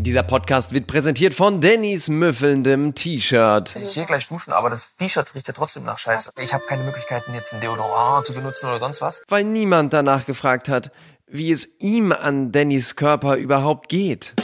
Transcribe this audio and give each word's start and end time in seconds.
Dieser 0.00 0.22
Podcast 0.22 0.72
wird 0.72 0.86
präsentiert 0.86 1.34
von 1.34 1.60
Dannys 1.60 2.08
müffelndem 2.08 2.94
T-Shirt. 2.94 3.74
Ich 3.82 3.96
gehe 3.96 4.04
gleich 4.04 4.28
duschen, 4.28 4.52
aber 4.52 4.70
das 4.70 4.94
T-Shirt 4.94 5.34
riecht 5.34 5.48
ja 5.48 5.52
trotzdem 5.52 5.82
nach 5.82 5.98
Scheiße. 5.98 6.34
Ich 6.38 6.54
habe 6.54 6.64
keine 6.66 6.84
Möglichkeiten, 6.84 7.34
jetzt 7.34 7.52
ein 7.52 7.60
Deodorant 7.60 8.24
zu 8.24 8.32
benutzen 8.32 8.68
oder 8.68 8.78
sonst 8.78 9.02
was. 9.02 9.22
Weil 9.26 9.42
niemand 9.42 9.92
danach 9.92 10.24
gefragt 10.24 10.68
hat, 10.68 10.92
wie 11.26 11.50
es 11.50 11.80
ihm 11.80 12.12
an 12.12 12.52
Dannys 12.52 12.94
Körper 12.94 13.38
überhaupt 13.38 13.88
geht. 13.88 14.34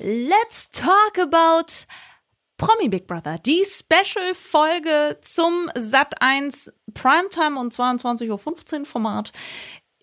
Let's 0.00 0.68
talk 0.68 1.18
about 1.18 1.72
Promi 2.58 2.90
Big 2.90 3.06
Brother, 3.06 3.38
die 3.38 3.64
Special-Folge 3.64 5.16
zum 5.22 5.70
Sat1 5.74 6.72
Primetime 6.92 7.58
und 7.58 7.72
22.15 7.72 8.80
Uhr 8.80 8.84
Format 8.84 9.32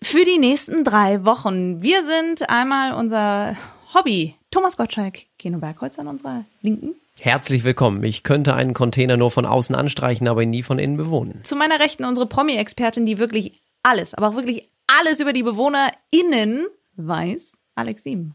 für 0.02 0.24
die 0.24 0.38
nächsten 0.38 0.82
drei 0.82 1.24
Wochen. 1.24 1.82
Wir 1.82 2.04
sind 2.04 2.50
einmal 2.50 2.94
unser 2.94 3.56
Hobby, 3.94 4.34
Thomas 4.50 4.76
Gottschalk, 4.76 5.20
Keno 5.38 5.58
Bergholz 5.58 6.00
an 6.00 6.08
unserer 6.08 6.44
Linken. 6.62 6.96
Herzlich 7.20 7.62
willkommen. 7.62 8.02
Ich 8.02 8.24
könnte 8.24 8.54
einen 8.54 8.74
Container 8.74 9.16
nur 9.16 9.30
von 9.30 9.46
außen 9.46 9.76
anstreichen, 9.76 10.26
aber 10.26 10.42
ihn 10.42 10.50
nie 10.50 10.64
von 10.64 10.80
innen 10.80 10.96
bewohnen. 10.96 11.44
Zu 11.44 11.54
meiner 11.54 11.78
Rechten 11.78 12.04
unsere 12.04 12.26
Promi-Expertin, 12.26 13.06
die 13.06 13.18
wirklich 13.18 13.52
alles, 13.84 14.12
aber 14.12 14.30
auch 14.30 14.34
wirklich 14.34 14.68
alles 14.88 15.20
über 15.20 15.32
die 15.32 15.44
BewohnerInnen 15.44 16.66
weiß, 16.96 17.58
Alex 17.76 18.02
Sieben. 18.02 18.34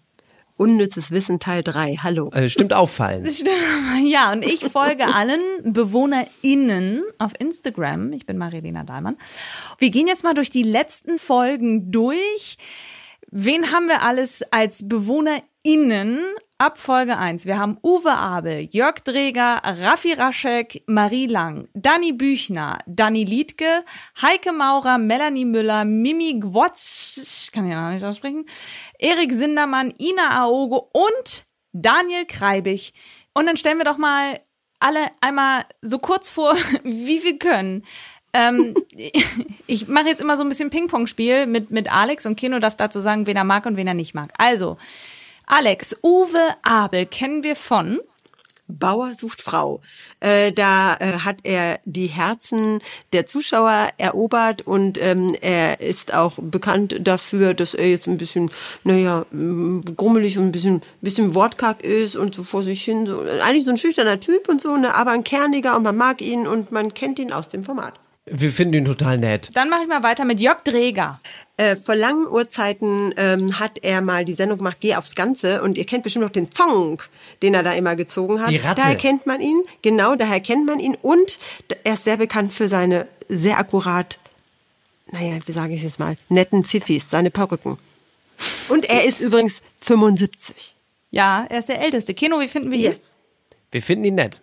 Unnützes 0.55 1.11
Wissen 1.11 1.41
Teil 1.41 1.61
3. 1.61 1.97
Hallo. 2.03 2.29
Äh, 2.31 2.47
stimmt 2.47 2.73
auffallend. 2.73 3.29
Ja, 4.05 4.31
und 4.31 4.45
ich 4.45 4.61
folge 4.63 5.13
allen 5.13 5.41
BewohnerInnen 5.63 7.03
auf 7.17 7.33
Instagram. 7.37 8.13
Ich 8.13 8.25
bin 8.25 8.37
Marilena 8.37 8.83
Dahlmann. 8.83 9.17
Wir 9.77 9.89
gehen 9.89 10.07
jetzt 10.07 10.23
mal 10.23 10.33
durch 10.33 10.51
die 10.51 10.63
letzten 10.63 11.17
Folgen 11.17 11.91
durch. 11.91 12.57
Wen 13.31 13.71
haben 13.71 13.87
wir 13.87 14.01
alles 14.01 14.41
als 14.51 14.87
BewohnerInnen 14.89 16.19
ab 16.57 16.79
Folge 16.79 17.15
1? 17.15 17.45
Wir 17.45 17.59
haben 17.59 17.77
Uwe 17.83 18.11
Abel, 18.11 18.67
Jörg 18.71 19.01
Dreger, 19.01 19.61
Raffi 19.63 20.13
Raschek, 20.13 20.81
Marie 20.87 21.27
Lang, 21.27 21.69
Dani 21.75 22.11
Büchner, 22.11 22.79
Dani 22.87 23.25
Liedke, 23.25 23.85
Heike 24.19 24.51
Maurer, 24.51 24.97
Melanie 24.97 25.45
Müller, 25.45 25.85
Mimi 25.85 26.39
Gwotsch, 26.39 27.51
kann 27.51 27.67
ich 27.67 27.75
noch 27.75 27.91
nicht 27.91 28.03
aussprechen, 28.03 28.47
Erik 28.97 29.31
Sindermann, 29.31 29.93
Ina 29.99 30.41
Aogo 30.41 30.89
und 30.91 31.45
Daniel 31.71 32.25
Kreibig. 32.25 32.95
Und 33.35 33.45
dann 33.45 33.57
stellen 33.57 33.77
wir 33.77 33.85
doch 33.85 33.99
mal 33.99 34.39
alle 34.79 35.11
einmal 35.21 35.65
so 35.83 35.99
kurz 35.99 36.29
vor, 36.29 36.55
wie 36.83 37.23
wir 37.23 37.37
können. 37.37 37.85
Ähm, 38.33 38.75
ich 39.67 39.87
mache 39.87 40.07
jetzt 40.07 40.21
immer 40.21 40.37
so 40.37 40.43
ein 40.43 40.49
bisschen 40.49 40.69
Ping-Pong-Spiel 40.69 41.47
mit, 41.47 41.71
mit 41.71 41.91
Alex 41.91 42.25
und 42.25 42.35
Kino 42.35 42.59
darf 42.59 42.75
dazu 42.75 42.99
sagen, 42.99 43.27
wen 43.27 43.37
er 43.37 43.43
mag 43.43 43.65
und 43.65 43.77
wen 43.77 43.87
er 43.87 43.93
nicht 43.93 44.13
mag. 44.13 44.31
Also, 44.37 44.77
Alex, 45.45 45.97
Uwe 46.03 46.55
Abel 46.63 47.05
kennen 47.05 47.43
wir 47.43 47.55
von 47.55 47.99
Bauer 48.69 49.15
sucht 49.15 49.41
Frau. 49.41 49.81
Äh, 50.19 50.51
da 50.51 50.95
äh, 50.95 51.19
hat 51.19 51.39
er 51.43 51.79
die 51.85 52.05
Herzen 52.05 52.81
der 53.13 53.25
Zuschauer 53.25 53.89
erobert 53.97 54.61
und 54.61 55.01
ähm, 55.01 55.35
er 55.41 55.81
ist 55.81 56.13
auch 56.13 56.37
bekannt 56.39 56.95
dafür, 57.01 57.55
dass 57.55 57.73
er 57.73 57.89
jetzt 57.89 58.07
ein 58.07 58.17
bisschen, 58.17 58.51
naja, 58.83 59.25
m, 59.31 59.83
grummelig 59.97 60.37
und 60.37 60.45
ein 60.45 60.51
bisschen, 60.51 60.81
bisschen 61.01 61.33
wortkarg 61.33 61.83
ist 61.83 62.15
und 62.15 62.35
so 62.35 62.43
vor 62.43 62.61
sich 62.61 62.83
hin. 62.83 63.07
So, 63.07 63.21
eigentlich 63.41 63.65
so 63.65 63.71
ein 63.71 63.77
schüchterner 63.77 64.19
Typ 64.19 64.47
und 64.47 64.61
so, 64.61 64.77
ne, 64.77 64.93
aber 64.93 65.11
ein 65.11 65.23
kerniger 65.23 65.75
und 65.75 65.83
man 65.83 65.97
mag 65.97 66.21
ihn 66.21 66.47
und 66.47 66.71
man 66.71 66.93
kennt 66.93 67.17
ihn 67.17 67.33
aus 67.33 67.49
dem 67.49 67.63
Format. 67.63 67.99
Wir 68.31 68.51
finden 68.51 68.75
ihn 68.75 68.85
total 68.85 69.17
nett. 69.17 69.49
Dann 69.53 69.69
mache 69.69 69.81
ich 69.83 69.87
mal 69.87 70.03
weiter 70.03 70.25
mit 70.25 70.39
Jörg 70.39 70.61
Dreger. 70.61 71.19
Äh, 71.57 71.75
vor 71.75 71.95
langen 71.95 72.27
Urzeiten 72.27 73.13
ähm, 73.17 73.59
hat 73.59 73.79
er 73.83 74.01
mal 74.01 74.23
die 74.23 74.33
Sendung 74.33 74.59
gemacht, 74.59 74.77
Geh 74.79 74.95
aufs 74.95 75.15
Ganze. 75.15 75.61
Und 75.61 75.77
ihr 75.77 75.85
kennt 75.85 76.03
bestimmt 76.03 76.23
noch 76.23 76.31
den 76.31 76.51
Zong, 76.51 77.01
den 77.41 77.53
er 77.53 77.63
da 77.63 77.73
immer 77.73 77.95
gezogen 77.95 78.41
hat. 78.41 78.49
Die 78.49 78.57
Ratte. 78.57 78.81
Daher 78.81 78.95
kennt 78.95 79.25
man 79.25 79.41
ihn, 79.41 79.61
genau, 79.81 80.15
daher 80.15 80.39
kennt 80.39 80.65
man 80.65 80.79
ihn. 80.79 80.95
Und 81.01 81.39
er 81.83 81.93
ist 81.93 82.05
sehr 82.05 82.17
bekannt 82.17 82.53
für 82.53 82.69
seine 82.69 83.07
sehr 83.27 83.59
akkurat, 83.59 84.19
naja, 85.11 85.37
wie 85.45 85.51
sage 85.51 85.73
ich 85.73 85.83
es 85.83 85.99
mal, 85.99 86.17
netten 86.29 86.63
Pfiffis, 86.63 87.09
seine 87.09 87.29
Perücken. 87.29 87.77
Und 88.69 88.85
er 88.85 89.05
ist 89.05 89.21
übrigens 89.21 89.61
75. 89.81 90.75
Ja, 91.11 91.45
er 91.49 91.59
ist 91.59 91.69
der 91.69 91.81
Älteste. 91.81 92.13
Keno, 92.13 92.39
wie 92.39 92.47
finden 92.47 92.71
wir 92.71 92.77
ihn? 92.77 92.85
Yes. 92.85 93.15
Wir 93.71 93.81
finden 93.81 94.05
ihn 94.05 94.15
nett. 94.15 94.41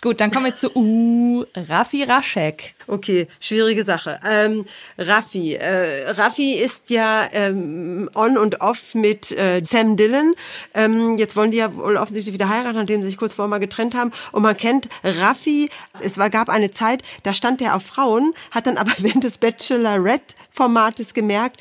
Gut, 0.00 0.20
dann 0.20 0.30
kommen 0.30 0.44
wir 0.44 0.54
zu 0.54 0.70
uh, 0.76 1.44
Raffi 1.56 2.04
Raschek. 2.04 2.76
Okay, 2.86 3.26
schwierige 3.40 3.82
Sache. 3.82 4.20
Ähm, 4.24 4.64
Raffi. 4.96 5.54
Äh, 5.54 6.10
Raffi 6.10 6.54
ist 6.54 6.88
ja 6.90 7.26
ähm, 7.32 8.08
on 8.14 8.38
und 8.38 8.60
off 8.60 8.94
mit 8.94 9.32
äh, 9.32 9.60
Sam 9.64 9.96
Dillon. 9.96 10.36
Ähm, 10.72 11.18
jetzt 11.18 11.34
wollen 11.34 11.50
die 11.50 11.56
ja 11.56 11.74
wohl 11.74 11.96
offensichtlich 11.96 12.32
wieder 12.32 12.48
heiraten, 12.48 12.76
nachdem 12.76 13.02
sie 13.02 13.08
sich 13.08 13.16
kurz 13.16 13.34
vorher 13.34 13.50
mal 13.50 13.58
getrennt 13.58 13.96
haben. 13.96 14.12
Und 14.30 14.42
man 14.42 14.56
kennt 14.56 14.88
Raffi. 15.02 15.68
Es 15.98 16.16
war, 16.16 16.30
gab 16.30 16.48
eine 16.48 16.70
Zeit, 16.70 17.02
da 17.24 17.34
stand 17.34 17.60
er 17.60 17.74
auf 17.74 17.82
Frauen, 17.82 18.34
hat 18.52 18.68
dann 18.68 18.76
aber 18.76 18.92
während 18.98 19.24
des 19.24 19.38
Bachelorette-Formates 19.38 21.12
gemerkt, 21.12 21.60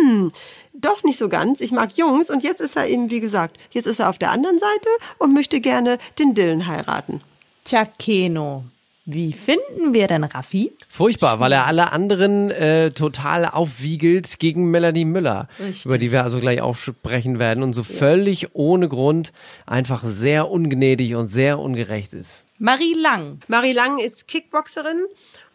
hm, 0.00 0.32
doch 0.72 1.04
nicht 1.04 1.18
so 1.18 1.28
ganz. 1.28 1.60
Ich 1.60 1.72
mag 1.72 1.94
Jungs. 1.98 2.30
Und 2.30 2.42
jetzt 2.42 2.62
ist 2.62 2.74
er 2.74 2.88
eben, 2.88 3.10
wie 3.10 3.20
gesagt, 3.20 3.58
jetzt 3.72 3.86
ist 3.86 4.00
er 4.00 4.08
auf 4.08 4.16
der 4.16 4.30
anderen 4.30 4.58
Seite 4.58 4.88
und 5.18 5.34
möchte 5.34 5.60
gerne 5.60 5.98
den 6.18 6.32
Dillon 6.32 6.66
heiraten. 6.66 7.20
Tja, 7.66 7.84
Keno, 7.84 8.62
wie 9.06 9.32
finden 9.32 9.92
wir 9.92 10.06
denn 10.06 10.22
Raffi? 10.22 10.70
Furchtbar, 10.88 11.40
weil 11.40 11.50
er 11.50 11.66
alle 11.66 11.90
anderen 11.90 12.52
äh, 12.52 12.92
total 12.92 13.44
aufwiegelt 13.44 14.38
gegen 14.38 14.70
Melanie 14.70 15.04
Müller, 15.04 15.48
Richtig. 15.58 15.84
über 15.84 15.98
die 15.98 16.12
wir 16.12 16.22
also 16.22 16.38
gleich 16.38 16.60
auch 16.60 16.76
sprechen 16.76 17.40
werden 17.40 17.64
und 17.64 17.72
so 17.72 17.82
völlig 17.82 18.54
ohne 18.54 18.88
Grund 18.88 19.32
einfach 19.66 20.04
sehr 20.04 20.48
ungnädig 20.48 21.16
und 21.16 21.26
sehr 21.26 21.58
ungerecht 21.58 22.12
ist. 22.12 22.44
Marie 22.60 22.94
Lang. 22.94 23.40
Marie 23.48 23.72
Lang 23.72 23.98
ist 23.98 24.28
Kickboxerin 24.28 25.04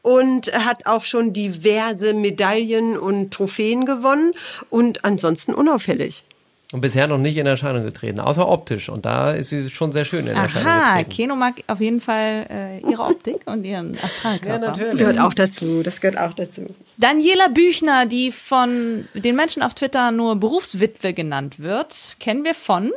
und 0.02 0.52
hat 0.52 0.88
auch 0.88 1.06
schon 1.06 1.32
diverse 1.32 2.14
Medaillen 2.14 2.98
und 2.98 3.32
Trophäen 3.32 3.86
gewonnen 3.86 4.34
und 4.70 5.06
ansonsten 5.06 5.54
unauffällig. 5.54 6.26
Und 6.72 6.80
bisher 6.80 7.06
noch 7.08 7.18
nicht 7.18 7.36
in 7.36 7.46
Erscheinung 7.46 7.84
getreten, 7.84 8.22
außer 8.22 8.48
optisch. 8.48 8.88
Und 8.88 9.06
da 9.06 9.32
ist 9.32 9.50
sie 9.50 9.70
schon 9.70 9.92
sehr 9.92 10.06
schön 10.06 10.26
in 10.26 10.38
Erscheinung 10.38 10.70
Aha, 10.70 11.00
getreten. 11.00 11.10
Keno 11.10 11.36
mag 11.36 11.56
auf 11.68 11.82
jeden 11.82 12.00
Fall 12.00 12.48
äh, 12.50 12.90
ihre 12.90 13.04
Optik 13.04 13.42
und 13.46 13.66
ihren 13.66 13.94
Astralkörper. 14.02 14.72
Das 14.72 14.96
gehört 14.96 15.20
auch 15.20 15.34
dazu. 15.34 15.84
Das 15.84 16.00
gehört 16.00 16.18
auch 16.18 16.34
dazu. 16.34 16.68
Daniela 16.98 17.50
Büchner, 17.50 18.06
die 18.06 18.32
von 18.32 19.06
den 19.14 19.36
Menschen 19.36 19.64
auf 19.64 19.74
Twitter 19.74 20.12
nur 20.12 20.38
Berufswitwe 20.38 21.14
genannt 21.14 21.60
wird, 21.60 22.16
kennen 22.22 22.46
wir 22.46 22.56
von 22.56 22.92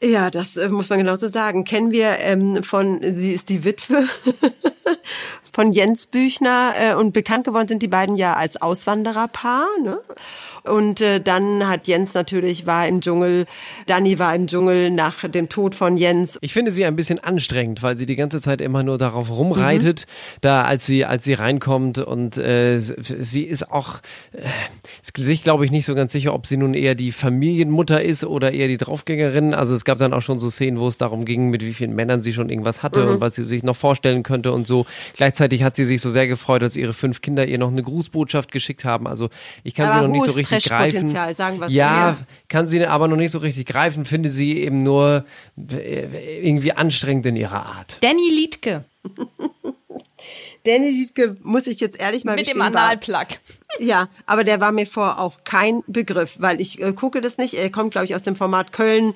Ja, 0.00 0.30
das 0.30 0.56
äh, 0.56 0.68
muss 0.68 0.88
man 0.88 1.00
genauso 1.00 1.28
sagen. 1.28 1.64
Kennen 1.64 1.90
wir 1.90 2.20
ähm, 2.20 2.62
von, 2.62 3.00
sie 3.02 3.32
ist 3.32 3.48
die 3.48 3.64
Witwe 3.64 4.06
von 5.52 5.72
Jens 5.72 6.06
Büchner 6.06 6.74
äh, 6.78 6.94
und 6.94 7.12
bekannt 7.12 7.44
geworden 7.44 7.66
sind 7.66 7.82
die 7.82 7.88
beiden 7.88 8.14
ja 8.14 8.34
als 8.34 8.60
Auswandererpaar. 8.62 9.66
Ne? 9.82 9.98
Und 10.68 11.00
äh, 11.00 11.20
dann 11.20 11.68
hat 11.68 11.86
Jens 11.86 12.14
natürlich, 12.14 12.66
war 12.66 12.86
im 12.86 13.00
Dschungel, 13.00 13.46
Dani 13.86 14.18
war 14.18 14.34
im 14.34 14.46
Dschungel 14.46 14.90
nach 14.90 15.28
dem 15.28 15.48
Tod 15.48 15.74
von 15.74 15.96
Jens. 15.96 16.38
Ich 16.40 16.52
finde 16.52 16.70
sie 16.70 16.84
ein 16.84 16.96
bisschen 16.96 17.18
anstrengend, 17.18 17.82
weil 17.82 17.96
sie 17.96 18.06
die 18.06 18.16
ganze 18.16 18.40
Zeit 18.40 18.60
immer 18.60 18.82
nur 18.82 18.98
darauf 18.98 19.30
rumreitet, 19.30 20.06
da 20.40 20.64
als 20.64 20.86
sie 20.86 21.04
als 21.04 21.24
sie 21.24 21.34
reinkommt 21.34 21.98
und 21.98 22.36
äh, 22.38 22.78
sie 22.78 23.42
ist 23.42 23.70
auch 23.70 24.00
äh, 24.32 24.40
ist 25.02 25.16
sich 25.16 25.42
glaube 25.42 25.64
ich 25.64 25.70
nicht 25.70 25.86
so 25.86 25.94
ganz 25.94 26.12
sicher, 26.12 26.34
ob 26.34 26.46
sie 26.46 26.56
nun 26.56 26.74
eher 26.74 26.94
die 26.94 27.12
Familienmutter 27.12 28.02
ist 28.02 28.24
oder 28.24 28.52
eher 28.52 28.68
die 28.68 28.76
Draufgängerin. 28.76 29.54
Also 29.54 29.74
es 29.74 29.84
gab 29.84 29.98
dann 29.98 30.12
auch 30.12 30.22
schon 30.22 30.38
so 30.38 30.50
Szenen, 30.50 30.78
wo 30.78 30.88
es 30.88 30.98
darum 30.98 31.24
ging, 31.24 31.50
mit 31.50 31.62
wie 31.62 31.72
vielen 31.72 31.94
Männern 31.94 32.22
sie 32.22 32.32
schon 32.32 32.50
irgendwas 32.50 32.82
hatte 32.82 33.08
und 33.08 33.20
was 33.20 33.34
sie 33.34 33.44
sich 33.44 33.62
noch 33.62 33.76
vorstellen 33.76 34.22
könnte 34.22 34.52
und 34.52 34.66
so. 34.66 34.86
Gleichzeitig 35.14 35.62
hat 35.62 35.76
sie 35.76 35.84
sich 35.84 36.00
so 36.00 36.10
sehr 36.10 36.26
gefreut, 36.26 36.62
dass 36.62 36.76
ihre 36.76 36.92
fünf 36.92 37.20
Kinder 37.20 37.46
ihr 37.46 37.58
noch 37.58 37.70
eine 37.70 37.82
Grußbotschaft 37.82 38.50
geschickt 38.52 38.84
haben. 38.84 39.06
Also 39.06 39.30
ich 39.64 39.74
kann 39.74 39.86
sie 39.86 39.92
Aber 39.92 40.06
noch 40.06 40.12
nicht 40.12 40.24
so 40.24 40.32
richtig. 40.32 40.55
Trashpotenzial, 40.60 41.34
sagen 41.36 41.60
wir's 41.60 41.70
so. 41.72 41.76
Ja, 41.78 42.08
Ja. 42.10 42.16
kann 42.48 42.66
sie 42.66 42.84
aber 42.86 43.08
noch 43.08 43.16
nicht 43.16 43.30
so 43.32 43.38
richtig 43.38 43.66
greifen. 43.66 44.04
Finde 44.04 44.30
sie 44.30 44.58
eben 44.58 44.82
nur 44.82 45.24
äh, 45.70 46.46
irgendwie 46.48 46.72
anstrengend 46.72 47.26
in 47.26 47.36
ihrer 47.36 47.64
Art. 47.66 47.98
Danny 48.02 48.28
Liedke 48.30 48.84
Danny 50.64 50.90
Liedke, 50.90 51.36
muss 51.42 51.66
ich 51.68 51.78
jetzt 51.78 52.00
ehrlich 52.00 52.24
mal 52.24 52.34
mit 52.34 52.48
dem 52.48 52.54
gestehen, 52.54 52.74
war- 52.74 52.82
Analplug. 52.82 53.26
Ja, 53.78 54.08
aber 54.24 54.42
der 54.42 54.58
war 54.62 54.72
mir 54.72 54.86
vor 54.86 55.20
auch 55.20 55.44
kein 55.44 55.82
Begriff, 55.86 56.36
weil 56.40 56.62
ich 56.62 56.80
äh, 56.80 56.94
gucke 56.94 57.20
das 57.20 57.36
nicht. 57.36 57.52
Er 57.54 57.68
kommt, 57.70 57.90
glaube 57.90 58.06
ich, 58.06 58.14
aus 58.14 58.22
dem 58.22 58.34
Format 58.34 58.72
Köln 58.72 59.12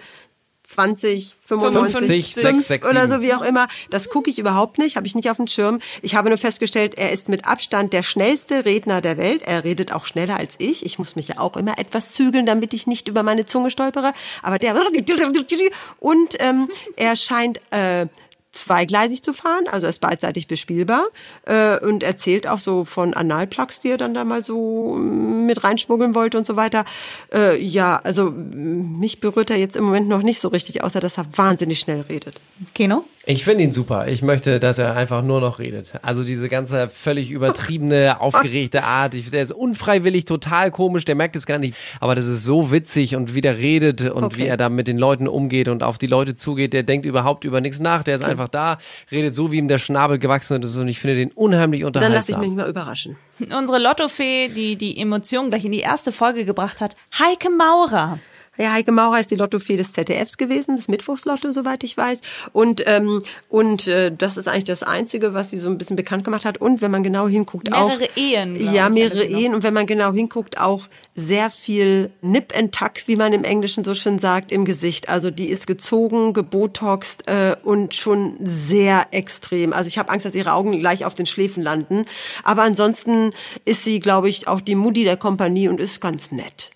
20, 0.70 1.34
95, 1.46 2.34
50, 2.34 2.34
5 2.34 2.56
6, 2.56 2.68
6, 2.68 2.88
oder 2.88 3.08
7. 3.08 3.12
so, 3.12 3.22
wie 3.22 3.34
auch 3.34 3.42
immer. 3.42 3.66
Das 3.90 4.08
gucke 4.08 4.30
ich 4.30 4.38
überhaupt 4.38 4.78
nicht, 4.78 4.94
habe 4.94 5.06
ich 5.06 5.16
nicht 5.16 5.28
auf 5.28 5.36
dem 5.36 5.48
Schirm. 5.48 5.80
Ich 6.00 6.14
habe 6.14 6.28
nur 6.28 6.38
festgestellt, 6.38 6.96
er 6.96 7.10
ist 7.10 7.28
mit 7.28 7.44
Abstand 7.44 7.92
der 7.92 8.04
schnellste 8.04 8.64
Redner 8.64 9.00
der 9.00 9.18
Welt. 9.18 9.42
Er 9.42 9.64
redet 9.64 9.92
auch 9.92 10.06
schneller 10.06 10.36
als 10.36 10.54
ich. 10.58 10.86
Ich 10.86 10.98
muss 11.00 11.16
mich 11.16 11.26
ja 11.26 11.38
auch 11.38 11.56
immer 11.56 11.76
etwas 11.78 12.12
zügeln, 12.12 12.46
damit 12.46 12.72
ich 12.72 12.86
nicht 12.86 13.08
über 13.08 13.24
meine 13.24 13.46
Zunge 13.46 13.72
stolpere. 13.72 14.12
Aber 14.42 14.60
der 14.60 14.70
und 15.98 16.36
ähm, 16.38 16.68
er 16.96 17.16
scheint 17.16 17.60
äh, 17.70 18.06
zweigleisig 18.52 19.22
zu 19.22 19.32
fahren, 19.32 19.64
also 19.70 19.86
er 19.86 19.90
ist 19.90 20.00
beidseitig 20.00 20.46
bespielbar 20.46 21.06
äh, 21.46 21.78
und 21.84 22.02
erzählt 22.02 22.48
auch 22.48 22.58
so 22.58 22.84
von 22.84 23.14
Analplugs, 23.14 23.80
die 23.80 23.90
er 23.90 23.96
dann 23.96 24.12
da 24.14 24.24
mal 24.24 24.42
so 24.42 24.94
mm, 24.96 25.46
mit 25.46 25.62
reinschmuggeln 25.62 26.14
wollte 26.14 26.38
und 26.38 26.46
so 26.46 26.56
weiter. 26.56 26.84
Äh, 27.32 27.60
ja, 27.62 28.00
also 28.02 28.30
mm, 28.30 28.98
mich 28.98 29.20
berührt 29.20 29.50
er 29.50 29.56
jetzt 29.56 29.76
im 29.76 29.84
Moment 29.84 30.08
noch 30.08 30.22
nicht 30.22 30.40
so 30.40 30.48
richtig, 30.48 30.82
außer 30.82 31.00
dass 31.00 31.18
er 31.18 31.26
wahnsinnig 31.36 31.78
schnell 31.78 32.00
redet. 32.02 32.40
Kino? 32.74 33.04
Ich 33.26 33.44
finde 33.44 33.64
ihn 33.64 33.72
super. 33.72 34.08
Ich 34.08 34.22
möchte, 34.22 34.58
dass 34.58 34.78
er 34.78 34.96
einfach 34.96 35.22
nur 35.22 35.40
noch 35.42 35.58
redet. 35.58 35.92
Also 36.02 36.24
diese 36.24 36.48
ganze 36.48 36.88
völlig 36.88 37.30
übertriebene, 37.30 38.18
aufgeregte 38.20 38.82
Art. 38.82 39.14
Ich, 39.14 39.30
der 39.30 39.42
ist 39.42 39.52
unfreiwillig 39.52 40.24
total 40.24 40.70
komisch, 40.70 41.04
der 41.04 41.14
merkt 41.14 41.36
es 41.36 41.44
gar 41.44 41.58
nicht. 41.58 41.76
Aber 42.00 42.14
das 42.14 42.26
ist 42.26 42.44
so 42.44 42.72
witzig 42.72 43.14
und 43.16 43.34
wie 43.34 43.42
der 43.42 43.58
redet 43.58 44.10
und 44.10 44.24
Okay. 44.30 44.38
wie 44.38 44.46
er 44.46 44.56
da 44.56 44.68
mit 44.68 44.88
den 44.88 44.96
Leuten 44.98 45.28
umgeht 45.28 45.68
und 45.68 45.82
auf 45.82 45.98
die 45.98 46.06
Leute 46.06 46.34
zugeht. 46.34 46.72
Der 46.72 46.82
denkt 46.82 47.04
überhaupt 47.04 47.44
über 47.44 47.60
nichts 47.60 47.78
nach. 47.78 48.02
Der 48.02 48.14
ist 48.16 48.24
einfach 48.24 48.39
da, 48.48 48.78
redet 49.10 49.34
so, 49.34 49.52
wie 49.52 49.58
ihm 49.58 49.68
der 49.68 49.78
Schnabel 49.78 50.18
gewachsen 50.18 50.62
ist. 50.62 50.76
Und 50.76 50.88
ich 50.88 50.98
finde 50.98 51.16
den 51.16 51.30
unheimlich 51.32 51.80
Dann 51.80 51.88
unterhaltsam. 51.88 52.14
lasse 52.14 52.32
ich 52.32 52.38
mich 52.38 52.50
mal 52.50 52.68
überraschen. 52.68 53.16
Unsere 53.56 53.78
Lottofee, 53.78 54.48
die 54.48 54.76
die 54.76 55.00
Emotionen 55.00 55.50
gleich 55.50 55.64
in 55.64 55.72
die 55.72 55.80
erste 55.80 56.12
Folge 56.12 56.44
gebracht 56.44 56.80
hat, 56.80 56.96
Heike 57.18 57.50
Maurer. 57.50 58.18
Ja, 58.58 58.72
Heike 58.72 58.92
Maurer 58.92 59.20
ist 59.20 59.30
die 59.30 59.36
Lottofee 59.36 59.76
des 59.76 59.92
ZDFs 59.92 60.36
gewesen, 60.36 60.76
das 60.76 60.88
Mittwochslotto, 60.88 61.52
soweit 61.52 61.84
ich 61.84 61.96
weiß. 61.96 62.20
Und, 62.52 62.82
ähm, 62.86 63.22
und 63.48 63.86
äh, 63.86 64.12
das 64.14 64.36
ist 64.36 64.48
eigentlich 64.48 64.64
das 64.64 64.82
Einzige, 64.82 65.34
was 65.34 65.50
sie 65.50 65.58
so 65.58 65.70
ein 65.70 65.78
bisschen 65.78 65.96
bekannt 65.96 66.24
gemacht 66.24 66.44
hat. 66.44 66.58
Und 66.58 66.82
wenn 66.82 66.90
man 66.90 67.02
genau 67.02 67.28
hinguckt, 67.28 67.72
auch... 67.72 67.88
Mehrere 67.88 68.08
Ehen, 68.16 68.74
Ja, 68.74 68.90
mehrere. 68.90 69.24
Ehen. 69.24 69.54
Und 69.54 69.62
wenn 69.62 69.72
man 69.72 69.86
genau 69.86 70.12
hinguckt, 70.12 70.60
auch 70.60 70.88
sehr 71.14 71.48
viel 71.48 72.10
Nip 72.22 72.52
and 72.56 72.74
Tuck, 72.74 73.06
wie 73.06 73.16
man 73.16 73.32
im 73.32 73.44
Englischen 73.44 73.84
so 73.84 73.94
schön 73.94 74.18
sagt, 74.18 74.50
im 74.50 74.64
Gesicht. 74.64 75.08
Also 75.08 75.30
die 75.30 75.48
ist 75.48 75.68
gezogen, 75.68 76.32
gebotoxt 76.32 77.28
äh, 77.28 77.54
und 77.62 77.94
schon 77.94 78.34
sehr 78.40 79.06
extrem. 79.12 79.72
Also 79.72 79.86
ich 79.86 79.96
habe 79.96 80.10
Angst, 80.10 80.26
dass 80.26 80.34
ihre 80.34 80.52
Augen 80.52 80.72
gleich 80.72 81.04
auf 81.04 81.14
den 81.14 81.26
Schläfen 81.26 81.62
landen. 81.62 82.04
Aber 82.42 82.62
ansonsten 82.62 83.32
ist 83.64 83.84
sie, 83.84 84.00
glaube 84.00 84.28
ich, 84.28 84.48
auch 84.48 84.60
die 84.60 84.74
Mutti 84.74 85.04
der 85.04 85.16
Kompanie 85.16 85.68
und 85.68 85.78
ist 85.78 86.00
ganz 86.00 86.32
nett. 86.32 86.72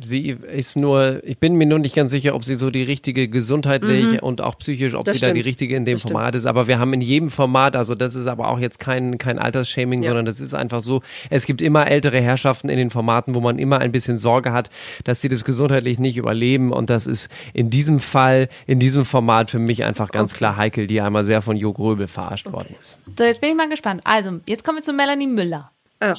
Sie 0.00 0.28
ist 0.30 0.76
nur, 0.76 1.20
ich 1.24 1.38
bin 1.38 1.54
mir 1.56 1.66
nur 1.66 1.78
nicht 1.78 1.94
ganz 1.94 2.10
sicher, 2.10 2.34
ob 2.34 2.44
sie 2.44 2.56
so 2.56 2.70
die 2.70 2.82
richtige 2.82 3.28
gesundheitlich 3.28 4.22
und 4.22 4.40
auch 4.40 4.56
psychisch, 4.58 4.94
ob 4.94 5.00
Mhm. 5.02 5.04
Das 5.04 5.14
sie 5.14 5.20
da 5.20 5.26
die 5.26 5.32
stimmt. 5.40 5.46
richtige 5.46 5.76
in 5.76 5.84
dem 5.84 5.94
Das 5.94 6.00
stimmt. 6.00 6.12
Format 6.12 6.34
ist. 6.34 6.46
Aber 6.46 6.66
wir 6.66 6.78
haben 6.78 6.92
in 6.94 7.00
jedem 7.02 7.28
Format, 7.30 7.76
also 7.76 7.94
das 7.94 8.14
ist 8.14 8.26
aber 8.26 8.48
auch 8.48 8.58
jetzt 8.58 8.78
kein, 8.78 9.18
kein 9.18 9.38
Altersshaming, 9.38 10.02
Ja. 10.02 10.10
sondern 10.10 10.24
das 10.24 10.40
ist 10.40 10.54
einfach 10.54 10.80
so, 10.80 11.02
es 11.28 11.44
gibt 11.46 11.60
immer 11.60 11.86
ältere 11.88 12.20
Herrschaften 12.20 12.68
in 12.70 12.78
den 12.78 12.90
Formaten, 12.90 13.34
wo 13.34 13.40
man 13.40 13.58
immer 13.58 13.78
ein 13.80 13.92
bisschen 13.92 14.16
Sorge 14.16 14.52
hat, 14.52 14.70
dass 15.04 15.20
sie 15.20 15.28
das 15.28 15.44
gesundheitlich 15.44 15.98
nicht 15.98 16.16
überleben. 16.16 16.72
Und 16.72 16.88
das 16.90 17.06
ist 17.06 17.30
in 17.52 17.68
diesem 17.70 18.00
Fall, 18.00 18.48
in 18.66 18.80
diesem 18.80 19.04
Format 19.04 19.50
für 19.50 19.58
mich 19.58 19.84
einfach 19.84 20.10
ganz 20.10 20.32
klar 20.34 20.56
heikel, 20.56 20.86
die 20.86 21.00
einmal 21.02 21.24
sehr 21.24 21.42
von 21.42 21.56
Jo 21.56 21.72
Gröbel 21.72 22.06
verarscht 22.06 22.50
worden 22.52 22.74
ist. 22.80 23.00
So, 23.18 23.24
jetzt 23.24 23.40
bin 23.42 23.50
ich 23.50 23.56
mal 23.56 23.68
gespannt. 23.68 24.00
Also, 24.04 24.40
jetzt 24.46 24.64
kommen 24.64 24.78
wir 24.78 24.82
zu 24.82 24.92
Melanie 24.94 25.26
Müller. 25.26 25.70
Ach. 26.00 26.18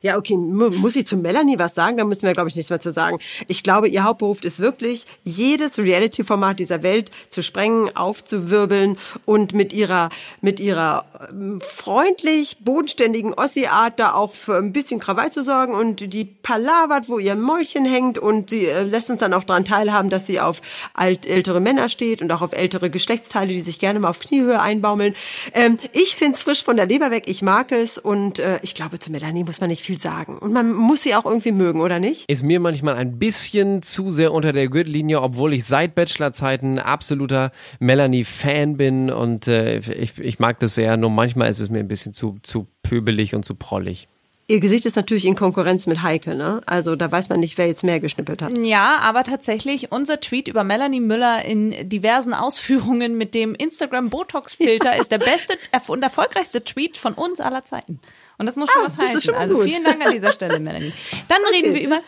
Ja, 0.00 0.16
okay, 0.16 0.36
mu- 0.36 0.70
muss 0.70 0.96
ich 0.96 1.06
zu 1.06 1.16
Melanie 1.16 1.58
was 1.58 1.74
sagen? 1.74 1.96
Da 1.96 2.04
müssen 2.04 2.22
wir, 2.22 2.32
glaube 2.32 2.48
ich, 2.48 2.56
nichts 2.56 2.70
mehr 2.70 2.80
zu 2.80 2.92
sagen. 2.92 3.18
Ich 3.48 3.62
glaube, 3.62 3.88
ihr 3.88 4.04
Hauptberuf 4.04 4.44
ist 4.44 4.60
wirklich, 4.60 5.06
jedes 5.24 5.78
Reality-Format 5.78 6.58
dieser 6.60 6.82
Welt 6.82 7.10
zu 7.28 7.42
sprengen, 7.42 7.94
aufzuwirbeln 7.96 8.96
und 9.24 9.54
mit 9.54 9.72
ihrer, 9.72 10.10
mit 10.40 10.60
ihrer 10.60 11.04
ähm, 11.30 11.60
freundlich, 11.60 12.58
bodenständigen 12.60 13.34
Ossi-Art 13.34 13.98
da 13.98 14.12
auch 14.12 14.34
für 14.34 14.56
ein 14.56 14.72
bisschen 14.72 15.00
Krawall 15.00 15.32
zu 15.32 15.42
sorgen 15.42 15.74
und 15.74 16.12
die 16.12 16.24
palavert, 16.24 17.08
wo 17.08 17.18
ihr 17.18 17.34
Mäulchen 17.34 17.84
hängt 17.84 18.18
und 18.18 18.50
sie 18.50 18.66
äh, 18.66 18.82
lässt 18.84 19.10
uns 19.10 19.20
dann 19.20 19.32
auch 19.34 19.44
daran 19.44 19.64
teilhaben, 19.64 20.10
dass 20.10 20.26
sie 20.26 20.38
auf 20.40 20.62
alt, 20.94 21.26
ältere 21.26 21.60
Männer 21.60 21.88
steht 21.88 22.22
und 22.22 22.30
auch 22.32 22.42
auf 22.42 22.52
ältere 22.52 22.90
Geschlechtsteile, 22.90 23.48
die 23.48 23.60
sich 23.60 23.78
gerne 23.78 23.98
mal 23.98 24.10
auf 24.10 24.20
Kniehöhe 24.20 24.60
einbaumeln. 24.60 25.14
Ähm, 25.54 25.78
ich 25.92 26.14
find's 26.16 26.42
frisch 26.42 26.62
von 26.62 26.76
der 26.76 26.86
Leber 26.86 27.10
weg, 27.10 27.24
ich 27.26 27.42
mag 27.42 27.72
es 27.72 27.98
und 27.98 28.38
äh, 28.38 28.60
ich 28.62 28.74
glaube, 28.74 28.98
zu 28.98 29.10
Melanie 29.10 29.44
muss 29.44 29.60
man 29.60 29.68
nicht 29.70 29.87
viel 29.88 29.98
sagen. 29.98 30.38
Und 30.38 30.52
man 30.52 30.72
muss 30.72 31.02
sie 31.02 31.14
auch 31.14 31.24
irgendwie 31.24 31.52
mögen, 31.52 31.80
oder 31.80 31.98
nicht? 31.98 32.28
Ist 32.28 32.42
mir 32.42 32.60
manchmal 32.60 32.96
ein 32.96 33.18
bisschen 33.18 33.82
zu 33.82 34.12
sehr 34.12 34.32
unter 34.32 34.52
der 34.52 34.68
Gürtellinie, 34.68 35.22
obwohl 35.22 35.54
ich 35.54 35.64
seit 35.64 35.94
Bachelor-Zeiten 35.94 36.78
absoluter 36.78 37.52
Melanie-Fan 37.80 38.76
bin 38.76 39.10
und 39.10 39.48
äh, 39.48 39.78
ich, 39.78 40.18
ich 40.18 40.38
mag 40.38 40.60
das 40.60 40.74
sehr. 40.74 40.96
Nur 40.96 41.10
manchmal 41.10 41.48
ist 41.48 41.60
es 41.60 41.70
mir 41.70 41.78
ein 41.78 41.88
bisschen 41.88 42.12
zu, 42.12 42.36
zu 42.42 42.66
pöbelig 42.82 43.34
und 43.34 43.44
zu 43.44 43.54
prollig. 43.54 44.08
Ihr 44.50 44.60
Gesicht 44.60 44.86
ist 44.86 44.96
natürlich 44.96 45.26
in 45.26 45.34
Konkurrenz 45.34 45.86
mit 45.86 46.02
Heike, 46.02 46.34
ne? 46.34 46.62
Also 46.64 46.96
da 46.96 47.12
weiß 47.12 47.28
man 47.28 47.40
nicht, 47.40 47.58
wer 47.58 47.66
jetzt 47.66 47.84
mehr 47.84 48.00
geschnippelt 48.00 48.40
hat. 48.40 48.56
Ja, 48.56 48.98
aber 49.02 49.22
tatsächlich 49.22 49.92
unser 49.92 50.20
Tweet 50.20 50.48
über 50.48 50.64
Melanie 50.64 51.00
Müller 51.00 51.44
in 51.44 51.86
diversen 51.86 52.32
Ausführungen 52.32 53.18
mit 53.18 53.34
dem 53.34 53.54
Instagram 53.54 54.08
Botox-Filter 54.08 54.96
ist 55.00 55.12
der 55.12 55.18
beste 55.18 55.54
und 55.88 56.02
erfolgreichste 56.02 56.64
Tweet 56.64 56.96
von 56.96 57.12
uns 57.12 57.40
aller 57.40 57.66
Zeiten. 57.66 58.00
Und 58.38 58.46
das 58.46 58.56
muss 58.56 58.70
schon 58.70 58.82
Ah, 58.82 58.86
was 58.86 58.98
heißen. 58.98 59.20
schon 59.20 59.34
also 59.34 59.60
vielen 59.62 59.84
Dank 59.84 60.04
an 60.04 60.12
dieser 60.12 60.32
Stelle, 60.32 60.60
Melanie. 60.60 60.92
Dann 61.28 61.42
reden 61.52 61.74
wir 61.74 61.82
über 61.82 62.00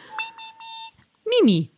Mimi. 1.25 1.71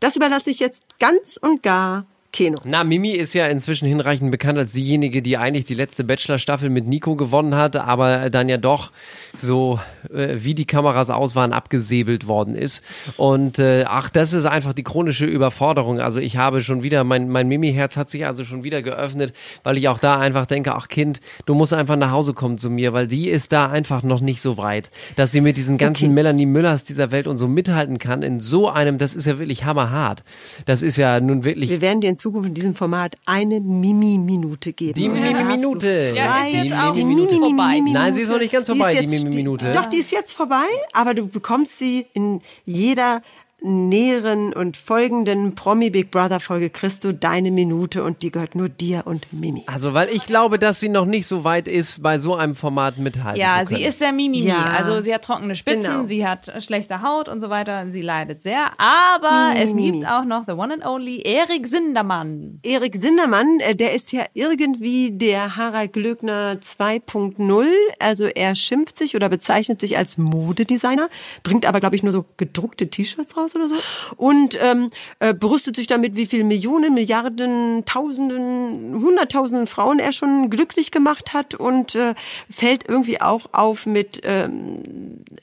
Das 0.00 0.16
überlasse 0.16 0.50
ich 0.50 0.58
jetzt 0.60 0.98
ganz 0.98 1.36
und 1.40 1.62
gar 1.62 2.06
Keno. 2.30 2.58
Na, 2.64 2.84
Mimi 2.84 3.12
ist 3.12 3.32
ja 3.32 3.46
inzwischen 3.46 3.88
hinreichend 3.88 4.30
bekannt 4.30 4.58
als 4.58 4.72
diejenige, 4.72 5.22
die 5.22 5.38
eigentlich 5.38 5.64
die 5.64 5.74
letzte 5.74 6.04
Bachelor-Staffel 6.04 6.68
mit 6.68 6.86
Nico 6.86 7.16
gewonnen 7.16 7.54
hat, 7.54 7.74
aber 7.76 8.28
dann 8.28 8.50
ja 8.50 8.58
doch 8.58 8.92
so, 9.36 9.80
äh, 10.12 10.36
wie 10.36 10.54
die 10.54 10.66
Kameras 10.66 11.08
aus 11.08 11.34
waren, 11.34 11.54
abgesäbelt 11.54 12.26
worden 12.26 12.54
ist. 12.54 12.84
Und 13.16 13.58
äh, 13.58 13.84
ach, 13.88 14.10
das 14.10 14.34
ist 14.34 14.44
einfach 14.44 14.74
die 14.74 14.82
chronische 14.82 15.24
Überforderung. 15.24 16.00
Also 16.00 16.20
ich 16.20 16.36
habe 16.36 16.60
schon 16.60 16.82
wieder, 16.82 17.02
mein, 17.02 17.30
mein 17.30 17.48
Mimi-Herz 17.48 17.96
hat 17.96 18.10
sich 18.10 18.26
also 18.26 18.44
schon 18.44 18.62
wieder 18.62 18.82
geöffnet, 18.82 19.32
weil 19.64 19.78
ich 19.78 19.88
auch 19.88 19.98
da 19.98 20.18
einfach 20.18 20.44
denke, 20.44 20.74
ach 20.74 20.88
Kind, 20.88 21.20
du 21.46 21.54
musst 21.54 21.72
einfach 21.72 21.96
nach 21.96 22.10
Hause 22.10 22.34
kommen 22.34 22.58
zu 22.58 22.68
mir, 22.68 22.92
weil 22.92 23.06
die 23.06 23.30
ist 23.30 23.52
da 23.52 23.70
einfach 23.70 24.02
noch 24.02 24.20
nicht 24.20 24.42
so 24.42 24.58
weit, 24.58 24.90
dass 25.16 25.32
sie 25.32 25.40
mit 25.40 25.56
diesen 25.56 25.78
ganzen 25.78 26.12
Melanie 26.12 26.46
Müllers 26.46 26.84
dieser 26.84 27.10
Welt 27.10 27.26
und 27.26 27.38
so 27.38 27.48
mithalten 27.48 27.98
kann 27.98 28.22
in 28.22 28.38
so 28.38 28.68
einem, 28.68 28.98
das 28.98 29.16
ist 29.16 29.26
ja 29.26 29.38
wirklich 29.38 29.64
hammerhart. 29.64 30.24
Das 30.66 30.82
ist 30.82 30.98
ja 30.98 31.20
nun 31.20 31.44
wirklich 31.44 31.70
Wir 31.70 31.80
werden 31.80 32.02
dir 32.02 32.17
in 32.18 32.20
Zukunft 32.20 32.48
in 32.48 32.54
diesem 32.54 32.74
Format 32.74 33.14
eine 33.26 33.60
Mimi-Minute 33.60 34.72
geben. 34.72 34.94
Die 34.94 35.08
Mimi-Minute. 35.08 36.12
Ja, 36.16 36.42
ist 36.44 36.52
jetzt 36.52 36.72
auch 36.74 36.92
die 36.92 37.04
Mimi-Minute. 37.04 37.36
vorbei. 37.38 37.80
Nein, 37.80 38.14
sie 38.14 38.22
ist 38.22 38.28
noch 38.28 38.38
nicht 38.38 38.52
ganz 38.52 38.66
vorbei, 38.66 38.94
die 38.94 39.00
jetzt- 39.02 39.22
Mimi-Minute. 39.24 39.72
Doch, 39.72 39.86
die 39.86 39.98
ist 39.98 40.10
jetzt 40.10 40.32
vorbei, 40.32 40.66
aber 40.92 41.14
du 41.14 41.28
bekommst 41.28 41.78
sie 41.78 42.06
in 42.14 42.40
jeder 42.64 43.22
näheren 43.60 44.52
und 44.52 44.76
folgenden 44.76 45.54
Promi 45.54 45.90
Big 45.90 46.10
Brother 46.10 46.38
Folge 46.40 46.70
kriegst 46.70 47.02
du 47.04 47.12
deine 47.12 47.50
Minute 47.50 48.04
und 48.04 48.22
die 48.22 48.30
gehört 48.30 48.54
nur 48.54 48.68
dir 48.68 49.02
und 49.06 49.32
Mimi. 49.32 49.64
Also, 49.66 49.94
weil 49.94 50.08
ich 50.10 50.26
glaube, 50.26 50.58
dass 50.58 50.78
sie 50.80 50.88
noch 50.88 51.06
nicht 51.06 51.26
so 51.26 51.42
weit 51.44 51.66
ist, 51.66 52.02
bei 52.02 52.18
so 52.18 52.34
einem 52.36 52.54
Format 52.54 52.98
mithalten 52.98 53.40
Ja, 53.40 53.60
zu 53.60 53.66
können. 53.66 53.78
sie 53.80 53.84
ist 53.86 53.98
sehr 53.98 54.12
Mimimi. 54.12 54.46
Ja. 54.48 54.62
Also 54.78 55.00
sie 55.02 55.12
hat 55.12 55.22
trockene 55.22 55.54
Spitzen, 55.56 55.82
Genau. 55.82 56.06
sie 56.06 56.26
hat 56.26 56.52
schlechte 56.62 57.02
Haut 57.02 57.28
und 57.28 57.40
so 57.40 57.50
weiter. 57.50 57.86
Sie 57.90 58.00
leidet 58.02 58.42
sehr. 58.42 58.66
Aber 58.78 59.48
Mimi, 59.48 59.60
es 59.64 59.74
Mimi. 59.74 59.90
gibt 59.92 60.06
auch 60.08 60.24
noch 60.24 60.44
the 60.46 60.52
one 60.52 60.72
and 60.72 60.86
only 60.86 61.20
Erik 61.22 61.66
Sindermann. 61.66 62.60
Erik 62.62 62.94
Sindermann, 62.94 63.58
äh, 63.60 63.74
der 63.74 63.92
ist 63.94 64.12
ja 64.12 64.24
irgendwie 64.34 65.10
der 65.10 65.56
Harald 65.56 65.92
Glöckner 65.92 66.58
2.0. 66.60 67.66
Also 67.98 68.26
er 68.26 68.54
schimpft 68.54 68.96
sich 68.96 69.16
oder 69.16 69.28
bezeichnet 69.28 69.80
sich 69.80 69.96
als 69.98 70.16
Modedesigner, 70.16 71.08
bringt 71.42 71.66
aber, 71.66 71.80
glaube 71.80 71.96
ich, 71.96 72.02
nur 72.02 72.12
so 72.12 72.24
gedruckte 72.36 72.88
T-Shirts 72.88 73.36
raus 73.36 73.47
oder 73.54 73.68
so. 73.68 73.76
Und 74.16 74.58
ähm, 74.60 74.90
äh, 75.18 75.34
brüstet 75.34 75.76
sich 75.76 75.86
damit, 75.86 76.16
wie 76.16 76.26
viel 76.26 76.44
Millionen, 76.44 76.94
Milliarden, 76.94 77.84
Tausenden, 77.84 79.02
Hunderttausenden 79.02 79.66
Frauen 79.66 79.98
er 79.98 80.12
schon 80.12 80.50
glücklich 80.50 80.90
gemacht 80.90 81.32
hat 81.32 81.54
und 81.54 81.94
äh, 81.94 82.14
fällt 82.50 82.88
irgendwie 82.88 83.20
auch 83.20 83.46
auf 83.52 83.86
mit 83.86 84.20
ähm, 84.24 84.82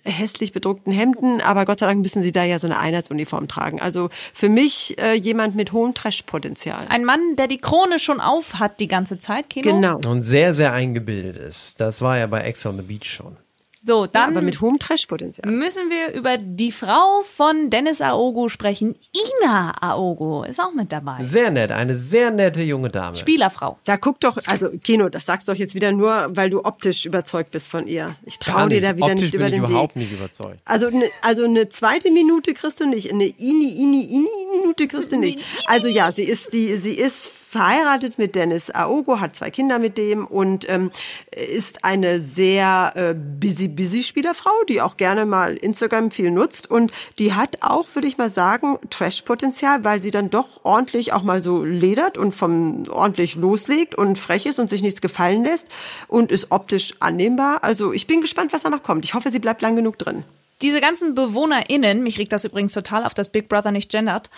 hässlich 0.03 0.51
bedruckten 0.51 0.91
Hemden. 0.91 1.41
Aber 1.41 1.65
Gott 1.65 1.79
sei 1.79 1.87
Dank 1.87 2.01
müssen 2.01 2.23
sie 2.23 2.31
da 2.31 2.43
ja 2.43 2.59
so 2.59 2.67
eine 2.67 2.79
Einheitsuniform 2.79 3.47
tragen. 3.47 3.81
Also 3.81 4.09
für 4.33 4.49
mich 4.49 4.97
äh, 4.99 5.13
jemand 5.13 5.55
mit 5.55 5.71
hohem 5.71 5.93
Trash-Potenzial. 5.93 6.85
Ein 6.89 7.05
Mann, 7.05 7.35
der 7.35 7.47
die 7.47 7.57
Krone 7.57 7.99
schon 7.99 8.19
auf 8.19 8.55
hat 8.59 8.79
die 8.79 8.87
ganze 8.87 9.19
Zeit, 9.19 9.49
Kino. 9.49 9.71
Genau. 9.71 9.99
Und 10.07 10.21
sehr, 10.21 10.53
sehr 10.53 10.73
eingebildet 10.73 11.37
ist. 11.37 11.79
Das 11.79 12.01
war 12.01 12.17
ja 12.17 12.27
bei 12.27 12.41
Ex 12.41 12.65
on 12.65 12.77
the 12.77 12.83
Beach 12.83 13.05
schon. 13.05 13.37
So, 13.87 14.05
Ja, 14.05 14.07
dann 14.07 14.31
aber 14.31 14.41
mit 14.41 14.61
hohem 14.61 14.79
Trash-Potenzial. 14.79 15.51
müssen 15.51 15.91
wir 15.91 16.15
über 16.17 16.37
die 16.39 16.71
Frau 16.71 17.21
von 17.23 17.69
Dennis 17.69 18.01
Aogo 18.01 18.49
sprechen. 18.49 18.95
Ina 19.43 19.73
Aogo 19.79 20.43
ist 20.43 20.59
auch 20.59 20.73
mit 20.73 20.91
dabei. 20.91 21.23
Sehr 21.23 21.51
nett, 21.51 21.71
eine 21.71 21.95
sehr 21.95 22.31
nette 22.31 22.63
junge 22.63 22.89
Dame. 22.89 23.15
Spielerfrau. 23.15 23.77
Da 23.83 23.97
guck 23.97 24.19
doch, 24.21 24.39
also 24.47 24.69
Kino, 24.83 25.09
das 25.09 25.27
sagst 25.27 25.47
du 25.47 25.51
doch 25.51 25.59
jetzt 25.59 25.75
wieder 25.75 25.91
nur, 25.91 26.29
weil 26.31 26.49
du 26.49 26.63
optisch 26.65 27.05
überzeugt 27.05 27.51
bist 27.51 27.69
von 27.69 27.85
ihr. 27.85 28.15
Ich 28.25 28.39
traue 28.39 28.69
dir 28.69 28.81
da 28.81 28.95
wieder 28.97 29.07
Optisch 29.11 29.21
nicht 29.21 29.31
bin 29.33 29.39
über 29.41 29.47
ich 29.49 29.53
den 29.53 29.63
überhaupt 29.65 29.95
Weg. 29.95 30.01
nicht 30.03 30.13
überzeugt. 30.13 30.59
Also 30.65 30.87
eine, 30.87 31.05
also 31.21 31.43
eine 31.45 31.69
zweite 31.69 32.11
Minute 32.11 32.55
kriegst 32.55 32.79
du 32.79 32.87
nicht, 32.87 33.13
eine 33.13 33.25
Ini, 33.25 33.67
Ini, 33.83 34.01
Ini 34.03 34.59
Minute 34.59 34.87
kriegst 34.87 35.11
du 35.11 35.17
nicht. 35.17 35.39
Also 35.67 35.87
ja, 35.89 36.11
sie 36.11 36.23
ist 36.23 36.53
die, 36.53 36.75
sie 36.77 36.93
ist 36.97 37.29
verheiratet 37.49 38.17
mit 38.17 38.35
Dennis 38.35 38.69
Aogo, 38.69 39.19
hat 39.19 39.35
zwei 39.35 39.49
Kinder 39.49 39.79
mit 39.79 39.97
dem 39.97 40.25
und 40.25 40.67
ähm, 40.69 40.91
ist 41.31 41.85
eine 41.85 42.19
sehr 42.19 42.93
äh, 42.95 43.13
busy, 43.13 43.67
busy 43.67 44.03
Spielerfrau, 44.03 44.51
die 44.67 44.81
auch 44.81 44.97
gerne 44.97 45.25
mal 45.25 45.55
Instagram 45.55 46.11
viel 46.11 46.31
nutzt 46.31 46.69
und 46.69 46.91
die 47.19 47.33
hat 47.33 47.59
auch, 47.61 47.87
würde 47.93 48.07
ich 48.07 48.17
mal 48.17 48.29
sagen, 48.29 48.77
Trash-Potenzial, 48.89 49.83
weil 49.83 50.01
sie 50.01 50.11
dann 50.11 50.29
doch 50.29 50.61
ordentlich 50.63 51.13
auch 51.13 51.23
mal 51.23 51.41
so 51.41 51.63
ledert 51.63 52.17
und 52.17 52.33
vom 52.33 52.83
ordentlich 52.89 53.35
loslegt 53.35 53.95
und 53.95 54.17
frech 54.17 54.45
ist 54.45 54.59
und 54.59 54.69
sich 54.69 54.81
nichts 54.81 55.01
gefallen 55.01 55.43
lässt 55.43 55.69
und 56.07 56.31
ist 56.31 56.51
optisch 56.51 56.95
annehmbar. 56.99 57.59
Also 57.63 57.93
ich 57.93 58.07
bin 58.07 58.21
gespannt, 58.21 58.53
was 58.53 58.63
da 58.63 58.69
noch 58.69 58.83
kommt. 58.83 59.05
Ich 59.05 59.13
hoffe, 59.13 59.31
sie 59.31 59.39
bleibt 59.39 59.61
lang 59.61 59.75
genug 59.75 59.97
drin. 59.97 60.23
Diese 60.61 60.79
ganzen 60.79 61.15
BewohnerInnen, 61.15 62.01
mich 62.01 62.17
regt 62.17 62.31
das 62.31 62.45
übrigens 62.45 62.73
total 62.73 63.05
auf, 63.05 63.13
dass 63.13 63.31
Big 63.31 63.49
Brother 63.49 63.71
nicht 63.71 63.91
gendert, 63.91 64.29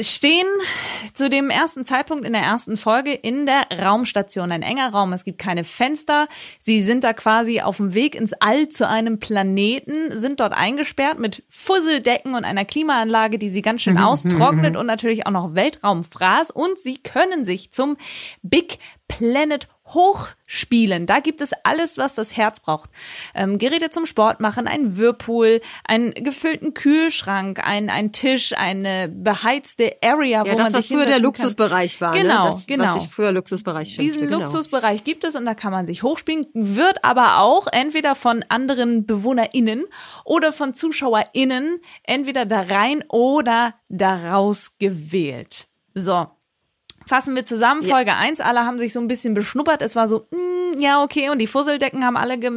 stehen 0.00 0.46
zu 1.14 1.28
dem 1.30 1.50
ersten 1.50 1.84
Zeitpunkt 1.84 2.24
in 2.24 2.32
der 2.32 2.42
ersten 2.42 2.76
Folge 2.76 3.12
in 3.12 3.46
der 3.46 3.62
Raumstation. 3.72 4.52
Ein 4.52 4.62
enger 4.62 4.90
Raum, 4.90 5.12
es 5.12 5.24
gibt 5.24 5.38
keine 5.38 5.64
Fenster. 5.64 6.28
Sie 6.58 6.82
sind 6.82 7.04
da 7.04 7.12
quasi 7.12 7.60
auf 7.60 7.78
dem 7.78 7.94
Weg 7.94 8.14
ins 8.14 8.32
All 8.34 8.68
zu 8.68 8.88
einem 8.88 9.18
Planeten, 9.18 10.16
sind 10.18 10.40
dort 10.40 10.52
eingesperrt 10.52 11.18
mit 11.18 11.42
Fusseldecken 11.48 12.34
und 12.34 12.44
einer 12.44 12.64
Klimaanlage, 12.64 13.38
die 13.38 13.50
sie 13.50 13.62
ganz 13.62 13.82
schön 13.82 13.98
austrocknet 13.98 14.76
und 14.76 14.86
natürlich 14.86 15.26
auch 15.26 15.32
noch 15.32 15.54
Weltraumfraß. 15.54 16.50
Und 16.50 16.78
sie 16.78 16.98
können 16.98 17.44
sich 17.44 17.72
zum 17.72 17.96
Big 18.42 18.78
Planet 19.08 19.68
hochspielen. 19.94 21.06
Da 21.06 21.20
gibt 21.20 21.40
es 21.40 21.52
alles, 21.64 21.98
was 21.98 22.14
das 22.14 22.36
Herz 22.36 22.60
braucht. 22.60 22.90
Ähm, 23.34 23.58
Geräte 23.58 23.90
zum 23.90 24.06
Sport 24.06 24.40
machen, 24.40 24.66
ein 24.66 24.96
Whirlpool, 24.96 25.60
einen 25.84 26.12
gefüllten 26.14 26.74
Kühlschrank, 26.74 27.60
ein, 27.62 27.90
ein 27.90 28.12
Tisch, 28.12 28.52
eine 28.56 29.08
beheizte 29.08 29.96
Area, 30.02 30.44
Ja, 30.44 30.52
wo 30.52 30.56
das, 30.56 30.64
man 30.64 30.72
was 30.72 30.86
sich 30.86 30.96
früher 30.96 31.06
der 31.06 31.18
Luxusbereich 31.18 32.00
war. 32.00 32.12
Genau, 32.12 32.44
ne? 32.44 32.50
das, 32.50 32.66
genau. 32.66 32.94
Was 32.94 33.02
sich 33.02 33.10
früher 33.10 33.32
Luxusbereich 33.32 33.88
schimpfte, 33.88 34.04
Diesen 34.04 34.28
genau. 34.28 34.40
Luxusbereich 34.40 35.04
gibt 35.04 35.24
es 35.24 35.36
und 35.36 35.44
da 35.44 35.54
kann 35.54 35.72
man 35.72 35.86
sich 35.86 36.02
hochspielen, 36.02 36.46
wird 36.54 37.04
aber 37.04 37.38
auch 37.38 37.66
entweder 37.66 38.14
von 38.14 38.44
anderen 38.48 39.06
BewohnerInnen 39.06 39.84
oder 40.24 40.52
von 40.52 40.74
ZuschauerInnen 40.74 41.80
entweder 42.04 42.46
da 42.46 42.62
rein 42.62 43.04
oder 43.08 43.74
da 43.88 44.32
raus 44.32 44.76
gewählt. 44.78 45.66
So. 45.94 46.28
Fassen 47.10 47.34
wir 47.34 47.44
zusammen, 47.44 47.82
Folge 47.82 48.14
1, 48.14 48.38
alle 48.38 48.60
haben 48.60 48.78
sich 48.78 48.92
so 48.92 49.00
ein 49.00 49.08
bisschen 49.08 49.34
beschnuppert. 49.34 49.82
Es 49.82 49.96
war 49.96 50.06
so, 50.06 50.28
mm, 50.30 50.78
ja, 50.78 51.02
okay, 51.02 51.28
und 51.30 51.40
die 51.40 51.48
Fusseldecken 51.48 52.04
haben 52.04 52.16
alle 52.16 52.38
ge 52.38 52.50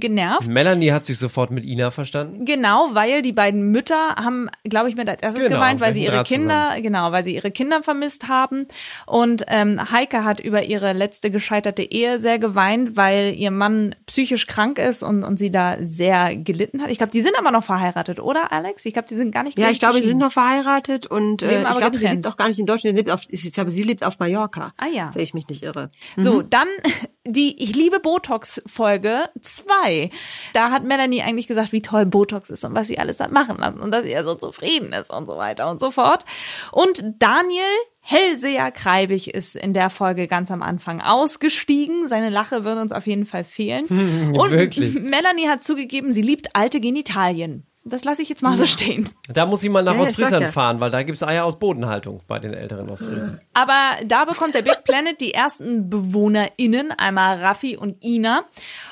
genervt. 0.00 0.48
Melanie 0.48 0.90
hat 0.90 1.04
sich 1.04 1.16
sofort 1.16 1.52
mit 1.52 1.64
Ina 1.64 1.92
verstanden. 1.92 2.44
Genau, 2.44 2.88
weil 2.90 3.22
die 3.22 3.30
beiden 3.30 3.70
Mütter 3.70 4.16
haben, 4.16 4.50
glaube 4.64 4.88
ich, 4.88 4.96
mit 4.96 5.08
als 5.08 5.22
erstes 5.22 5.44
Genau, 5.44 5.54
geweint, 5.54 5.80
weil 5.80 5.92
sie 5.92 6.02
ihre 6.02 6.16
Draht 6.16 6.26
Kinder, 6.26 6.80
genau, 6.80 7.12
weil 7.12 7.22
sie 7.22 7.36
ihre 7.36 7.52
Kinder 7.52 7.84
vermisst 7.84 8.26
haben. 8.26 8.66
Und 9.06 9.44
ähm, 9.46 9.92
Heike 9.92 10.24
hat 10.24 10.40
über 10.40 10.64
ihre 10.64 10.92
letzte 10.92 11.30
gescheiterte 11.30 11.84
Ehe 11.84 12.18
sehr 12.18 12.40
geweint, 12.40 12.96
weil 12.96 13.34
ihr 13.36 13.52
Mann 13.52 13.94
psychisch 14.06 14.48
krank 14.48 14.80
ist 14.80 15.04
und, 15.04 15.22
und 15.22 15.38
sie 15.38 15.52
da 15.52 15.76
sehr 15.80 16.34
gelitten 16.34 16.82
hat. 16.82 16.90
Ich 16.90 16.98
glaube, 16.98 17.12
die 17.12 17.22
sind 17.22 17.38
aber 17.38 17.52
noch 17.52 17.62
verheiratet, 17.62 18.18
oder 18.18 18.50
Alex? 18.50 18.84
Ich 18.86 18.92
glaube, 18.92 19.06
die 19.06 19.14
sind 19.14 19.30
gar 19.30 19.44
nicht 19.44 19.56
Ja, 19.56 19.70
ich 19.70 19.78
glaube, 19.78 20.02
sie 20.02 20.08
sind 20.08 20.18
noch 20.18 20.32
verheiratet 20.32 21.06
und 21.06 21.42
äh, 21.42 21.60
ich 21.60 21.64
aber 21.64 21.78
glaube, 21.78 21.96
sie 21.96 22.08
lebt 22.08 22.26
auch 22.26 22.36
gar 22.36 22.48
nicht 22.48 22.58
in 22.58 22.66
Deutschland. 22.66 22.96
Sie 22.96 22.98
lebt 22.98 23.12
auf, 23.12 23.22
ich 23.28 23.52
glaube, 23.52 23.70
sie 23.70 23.84
lebt 23.84 23.99
auf 24.04 24.18
Mallorca. 24.18 24.72
Ah 24.76 24.86
ja. 24.86 25.10
Wenn 25.12 25.22
ich 25.22 25.34
mich 25.34 25.48
nicht 25.48 25.62
irre. 25.62 25.90
So, 26.16 26.42
dann 26.42 26.68
die 27.26 27.62
Ich 27.62 27.74
liebe 27.74 28.00
Botox 28.00 28.62
Folge 28.66 29.28
2. 29.40 30.10
Da 30.52 30.70
hat 30.70 30.84
Melanie 30.84 31.22
eigentlich 31.22 31.46
gesagt, 31.46 31.72
wie 31.72 31.82
toll 31.82 32.06
Botox 32.06 32.50
ist 32.50 32.64
und 32.64 32.74
was 32.74 32.88
sie 32.88 32.98
alles 32.98 33.20
hat 33.20 33.32
machen 33.32 33.58
lassen 33.58 33.80
und 33.80 33.90
dass 33.90 34.04
sie 34.04 34.10
ja 34.10 34.24
so 34.24 34.34
zufrieden 34.34 34.92
ist 34.92 35.10
und 35.10 35.26
so 35.26 35.36
weiter 35.36 35.70
und 35.70 35.80
so 35.80 35.90
fort. 35.90 36.24
Und 36.72 37.02
Daniel 37.18 37.62
Hellseher 38.02 38.70
Kreibig 38.72 39.34
ist 39.34 39.54
in 39.54 39.74
der 39.74 39.90
Folge 39.90 40.26
ganz 40.26 40.50
am 40.50 40.62
Anfang 40.62 41.00
ausgestiegen. 41.00 42.08
Seine 42.08 42.30
Lache 42.30 42.64
wird 42.64 42.78
uns 42.78 42.92
auf 42.92 43.06
jeden 43.06 43.26
Fall 43.26 43.44
fehlen. 43.44 43.86
und 44.34 44.50
wirklich. 44.50 44.94
Melanie 44.94 45.48
hat 45.48 45.62
zugegeben, 45.62 46.10
sie 46.10 46.22
liebt 46.22 46.56
alte 46.56 46.80
Genitalien. 46.80 47.66
Das 47.82 48.04
lasse 48.04 48.20
ich 48.20 48.28
jetzt 48.28 48.42
mal 48.42 48.56
so 48.56 48.66
stehen. 48.66 49.08
Da 49.28 49.46
muss 49.46 49.62
sie 49.62 49.70
mal 49.70 49.82
nach 49.82 49.94
Ja, 49.94 50.02
ich 50.02 50.08
Ostfriesland 50.10 50.42
ja. 50.44 50.52
fahren, 50.52 50.80
weil 50.80 50.90
da 50.90 51.02
gibt's 51.02 51.22
Eier 51.22 51.44
aus 51.46 51.58
Bodenhaltung 51.58 52.20
bei 52.28 52.38
den 52.38 52.52
älteren 52.52 52.90
Ostfriesen. 52.90 53.40
Aber 53.54 53.74
da 54.04 54.26
bekommt 54.26 54.54
der 54.54 54.62
Big 54.62 54.84
Planet 54.84 55.18
die 55.20 55.32
ersten 55.32 55.88
BewohnerInnen, 55.88 56.92
einmal 56.92 57.38
Raffi 57.38 57.76
und 57.78 58.04
Ina. 58.04 58.44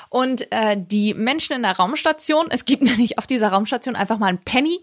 Und 0.09 0.51
äh, 0.51 0.75
die 0.75 1.13
Menschen 1.13 1.55
in 1.55 1.61
der 1.61 1.73
Raumstation, 1.77 2.47
es 2.49 2.65
gibt 2.65 2.81
nämlich 2.81 3.19
auf 3.19 3.27
dieser 3.27 3.49
Raumstation 3.49 3.95
einfach 3.95 4.17
mal 4.17 4.25
ein 4.27 4.39
Penny. 4.39 4.81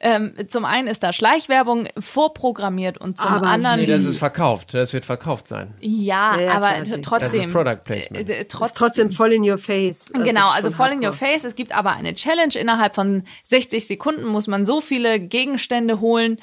Ähm, 0.00 0.34
zum 0.48 0.64
einen 0.64 0.88
ist 0.88 1.02
da 1.02 1.12
Schleichwerbung 1.12 1.88
vorprogrammiert 1.98 2.96
und 2.98 3.18
zum 3.18 3.28
Aber 3.28 3.46
anderen. 3.48 3.80
Nee, 3.80 3.86
das 3.86 4.04
ist 4.04 4.16
verkauft. 4.16 4.72
Das 4.72 4.94
wird 4.94 5.04
verkauft 5.04 5.46
sein. 5.48 5.74
ja, 5.80 6.36
Ja, 6.36 6.40
ja, 6.40 6.52
aber 6.52 6.72
klar, 6.82 7.00
trotzdem. 7.02 7.20
Das 7.40 7.46
ist 7.48 7.52
Product 7.52 7.84
Placement. 7.84 8.30
äh, 8.30 8.32
äh, 8.32 8.40
Ist 8.42 8.50
trotz, 8.50 8.72
trotzdem 8.72 9.10
voll 9.12 9.32
in 9.34 9.48
your 9.48 9.58
face. 9.58 10.06
Das 10.14 10.24
Genau, 10.24 10.48
ist 10.50 10.56
also 10.56 10.70
voll 10.70 10.88
in 10.88 10.98
your 11.00 11.06
hardcore. 11.12 11.30
face. 11.32 11.44
Es 11.44 11.54
gibt 11.54 11.74
aber 11.76 11.92
eine 11.92 12.14
Challenge. 12.14 12.54
Innerhalb 12.54 12.94
von 12.94 13.24
60 13.44 13.86
Sekunden 13.86 14.26
muss 14.26 14.46
man 14.46 14.64
so 14.64 14.80
viele 14.80 15.20
Gegenstände 15.20 16.00
holen, 16.00 16.38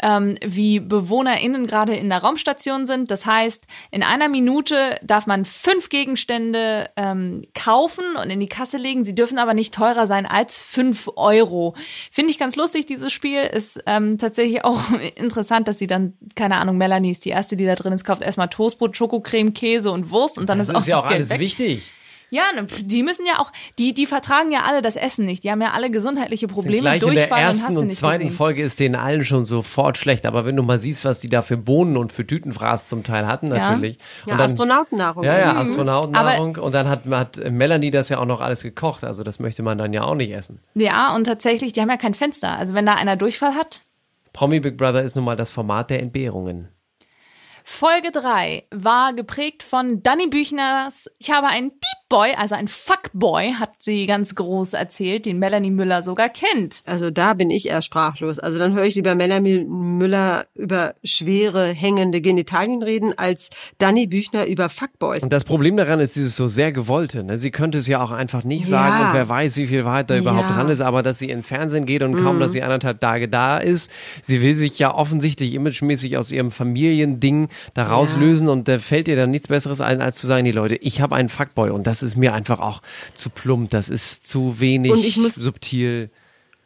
ähm, 0.00 0.36
wie 0.44 0.78
BewohnerInnen 0.80 1.66
gerade 1.66 1.94
in 1.96 2.08
der 2.08 2.18
Raumstation 2.18 2.86
sind. 2.86 3.10
Das 3.10 3.26
heißt, 3.26 3.66
in 3.90 4.02
einer 4.02 4.28
Minute 4.28 4.76
darf 5.02 5.26
man 5.26 5.44
fünf 5.44 5.88
Gegenstände 5.88 6.88
ähm, 6.96 7.42
kaufen 7.54 8.04
und 8.22 8.30
in 8.30 8.38
die 8.38 8.48
Kasse 8.48 8.78
legen. 8.78 9.04
Sie 9.04 9.14
dürfen 9.14 9.38
aber 9.38 9.54
nicht 9.54 9.74
teurer 9.74 10.06
sein 10.06 10.24
als 10.24 10.60
fünf 10.60 11.10
Euro. 11.16 11.74
Finde 12.12 12.30
ich 12.30 12.38
ganz 12.38 12.54
lustig, 12.56 12.86
dieses 12.86 13.12
Spiel. 13.12 13.42
Ist 13.42 13.82
ähm, 13.86 14.18
tatsächlich 14.18 14.64
auch 14.64 14.80
interessant, 15.16 15.66
dass 15.66 15.78
sie 15.78 15.88
dann, 15.88 16.12
keine 16.36 16.58
Ahnung, 16.58 16.76
Melanie 16.78 17.10
ist 17.10 17.24
die 17.24 17.30
erste, 17.30 17.56
die 17.56 17.66
da 17.66 17.74
drin 17.74 17.92
ist, 17.92 18.04
kauft 18.04 18.22
erstmal 18.22 18.48
Toastbrot, 18.48 18.96
Schokocreme, 18.96 19.52
Käse 19.52 19.90
und 19.90 20.10
Wurst 20.10 20.38
und 20.38 20.48
dann 20.48 20.58
Das 20.58 20.68
ist 20.68 20.74
auch 20.74 20.80
ist 20.80 20.86
ja 20.86 20.96
das 20.96 21.04
auch 21.04 21.08
Geld 21.08 21.18
alles 21.18 21.30
weg. 21.30 21.40
wichtig. 21.40 21.82
Ja, 22.30 22.42
ne, 22.54 22.66
die 22.82 23.02
müssen 23.02 23.24
ja 23.26 23.38
auch, 23.38 23.52
die, 23.78 23.94
die 23.94 24.06
vertragen 24.06 24.50
ja 24.50 24.64
alle 24.64 24.82
das 24.82 24.96
Essen 24.96 25.24
nicht. 25.24 25.44
Die 25.44 25.50
haben 25.50 25.62
ja 25.62 25.72
alle 25.72 25.90
gesundheitliche 25.90 26.46
Sind 26.46 26.54
Probleme, 26.54 26.80
gleich 26.80 27.02
in 27.02 27.14
der 27.14 27.14
Durchfall 27.14 27.40
und 27.40 27.46
hast 27.46 27.56
ersten 27.60 27.74
du 27.74 27.80
und 27.80 27.86
nicht 27.86 27.98
zweiten 27.98 28.24
gesehen. 28.24 28.36
Folge 28.36 28.62
ist 28.62 28.78
denen 28.80 28.94
allen 28.96 29.24
schon 29.24 29.44
sofort 29.44 29.96
schlecht. 29.96 30.26
Aber 30.26 30.44
wenn 30.44 30.56
du 30.56 30.62
mal 30.62 30.78
siehst, 30.78 31.04
was 31.04 31.20
die 31.20 31.28
da 31.28 31.42
für 31.42 31.56
Bohnen 31.56 31.96
und 31.96 32.12
für 32.12 32.26
Tütenfraß 32.26 32.88
zum 32.88 33.02
Teil 33.02 33.26
hatten, 33.26 33.48
natürlich. 33.48 33.98
Ja, 34.26 34.32
und 34.32 34.38
dann, 34.38 34.46
Astronautennahrung. 34.46 35.24
Ja, 35.24 35.38
ja, 35.38 35.52
Mhm. 35.52 35.58
Astronautennahrung. 35.58 36.56
Und 36.56 36.72
dann 36.72 36.88
hat, 36.88 37.06
hat 37.06 37.38
Melanie 37.50 37.90
das 37.90 38.08
ja 38.10 38.18
auch 38.18 38.26
noch 38.26 38.40
alles 38.40 38.62
gekocht. 38.62 39.04
Also 39.04 39.22
das 39.22 39.38
möchte 39.38 39.62
man 39.62 39.78
dann 39.78 39.92
ja 39.92 40.02
auch 40.02 40.14
nicht 40.14 40.32
essen. 40.32 40.60
Ja, 40.74 41.14
und 41.14 41.24
tatsächlich, 41.24 41.72
die 41.72 41.80
haben 41.80 41.90
ja 41.90 41.96
kein 41.96 42.14
Fenster. 42.14 42.58
Also 42.58 42.74
wenn 42.74 42.86
da 42.86 42.94
einer 42.94 43.16
Durchfall 43.16 43.54
hat. 43.54 43.82
Promi 44.34 44.60
Big 44.60 44.76
Brother 44.76 45.02
ist 45.02 45.16
nun 45.16 45.24
mal 45.24 45.36
das 45.36 45.50
Format 45.50 45.90
der 45.90 46.00
Entbehrungen. 46.02 46.68
Folge 47.64 48.10
3 48.12 48.64
war 48.70 49.12
geprägt 49.12 49.62
von 49.62 50.02
Danny 50.02 50.26
Büchners 50.28 51.10
Ich 51.18 51.30
habe 51.30 51.48
einen 51.48 51.72
Beep-Boy, 52.08 52.34
also 52.36 52.54
ein 52.54 52.68
Fuckboy, 52.68 53.54
hat 53.58 53.70
sie 53.78 54.06
ganz 54.06 54.34
groß 54.34 54.72
erzählt, 54.72 55.26
den 55.26 55.38
Melanie 55.38 55.70
Müller 55.70 56.02
sogar 56.02 56.28
kennt. 56.30 56.82
Also 56.86 57.10
da 57.10 57.34
bin 57.34 57.50
ich 57.50 57.68
eher 57.68 57.82
sprachlos. 57.82 58.38
Also 58.38 58.58
dann 58.58 58.74
höre 58.74 58.84
ich 58.84 58.94
lieber 58.94 59.14
Melanie 59.14 59.64
Müller 59.64 60.44
über 60.54 60.94
schwere, 61.04 61.66
hängende 61.66 62.20
Genitalien 62.20 62.82
reden, 62.82 63.12
als 63.16 63.50
Danny 63.78 64.06
Büchner 64.06 64.46
über 64.46 64.68
Fuckboys. 64.70 65.22
Und 65.22 65.32
das 65.32 65.44
Problem 65.44 65.76
daran 65.76 66.00
ist 66.00 66.16
dieses 66.16 66.36
so 66.36 66.46
sehr 66.48 66.72
gewollte. 66.72 67.24
Ne? 67.24 67.36
Sie 67.36 67.50
könnte 67.50 67.78
es 67.78 67.86
ja 67.86 68.02
auch 68.02 68.10
einfach 68.10 68.44
nicht 68.44 68.66
sagen 68.66 69.00
Ja. 69.00 69.08
und 69.08 69.14
wer 69.14 69.28
weiß, 69.28 69.56
wie 69.56 69.66
viel 69.66 69.84
Wahrheit 69.84 70.08
da 70.10 70.16
überhaupt 70.16 70.48
Ja. 70.48 70.54
dran 70.56 70.70
ist, 70.70 70.80
aber 70.80 71.02
dass 71.02 71.18
sie 71.18 71.28
ins 71.28 71.48
Fernsehen 71.48 71.84
geht 71.84 72.02
und 72.02 72.16
kaum, 72.16 72.40
dass 72.40 72.52
sie 72.52 72.62
anderthalb 72.62 73.00
Tage 73.00 73.28
da 73.28 73.58
ist, 73.58 73.90
sie 74.22 74.40
will 74.40 74.56
sich 74.56 74.78
ja 74.78 74.94
offensichtlich 74.94 75.52
imagemäßig 75.54 76.16
aus 76.16 76.32
ihrem 76.32 76.50
Familiending 76.50 77.48
da 77.74 77.84
rauslösen 77.84 78.48
und 78.48 78.66
da 78.68 78.78
fällt 78.78 79.08
ihr 79.08 79.16
dann 79.16 79.30
nichts 79.30 79.48
Besseres 79.48 79.80
ein, 79.80 80.00
als 80.00 80.16
zu 80.18 80.26
sagen, 80.26 80.44
die 80.44 80.52
Leute, 80.52 80.76
ich 80.76 81.00
habe 81.00 81.14
einen 81.14 81.28
Fuckboy 81.28 81.70
und 81.70 81.86
das 81.86 81.97
ist 82.02 82.16
mir 82.16 82.32
einfach 82.34 82.58
auch 82.60 82.80
zu 83.14 83.30
plump, 83.30 83.70
das 83.70 83.88
ist 83.88 84.26
zu 84.26 84.60
wenig 84.60 84.92
Und 84.92 85.04
ich 85.04 85.16
muss- 85.16 85.34
subtil. 85.34 86.10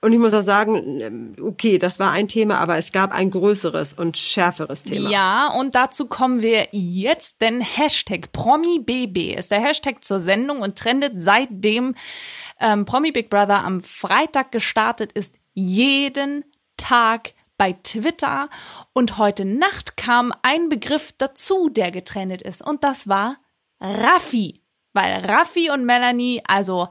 Und 0.04 0.12
ich 0.12 0.18
muss 0.18 0.34
auch 0.34 0.42
sagen, 0.42 1.36
okay, 1.40 1.78
das 1.78 2.00
war 2.00 2.10
ein 2.10 2.26
Thema, 2.26 2.58
aber 2.58 2.76
es 2.76 2.90
gab 2.90 3.12
ein 3.12 3.30
größeres 3.30 3.92
und 3.92 4.16
schärferes 4.16 4.82
Thema. 4.82 5.08
Ja, 5.08 5.46
und 5.56 5.76
dazu 5.76 6.06
kommen 6.06 6.42
wir 6.42 6.66
jetzt, 6.72 7.40
denn 7.40 7.60
Hashtag 7.60 8.32
PromiBB 8.32 9.32
ist 9.38 9.52
der 9.52 9.60
Hashtag 9.60 10.02
zur 10.02 10.18
Sendung 10.18 10.58
und 10.60 10.76
trendet 10.76 11.12
seitdem 11.20 11.94
ähm, 12.58 12.84
Promi 12.84 13.12
Big 13.12 13.30
Brother 13.30 13.62
am 13.64 13.80
Freitag 13.80 14.50
gestartet 14.50 15.12
ist, 15.12 15.36
jeden 15.54 16.44
Tag 16.76 17.34
bei 17.56 17.72
Twitter. 17.84 18.48
Und 18.92 19.18
heute 19.18 19.44
Nacht 19.44 19.96
kam 19.96 20.32
ein 20.42 20.68
Begriff 20.68 21.12
dazu, 21.16 21.68
der 21.68 21.92
getrennt 21.92 22.42
ist. 22.42 22.60
Und 22.60 22.82
das 22.82 23.06
war 23.06 23.36
Raffi. 23.80 24.61
Weil 24.92 25.24
Raffi 25.24 25.70
und 25.70 25.84
Melanie, 25.84 26.42
also 26.46 26.88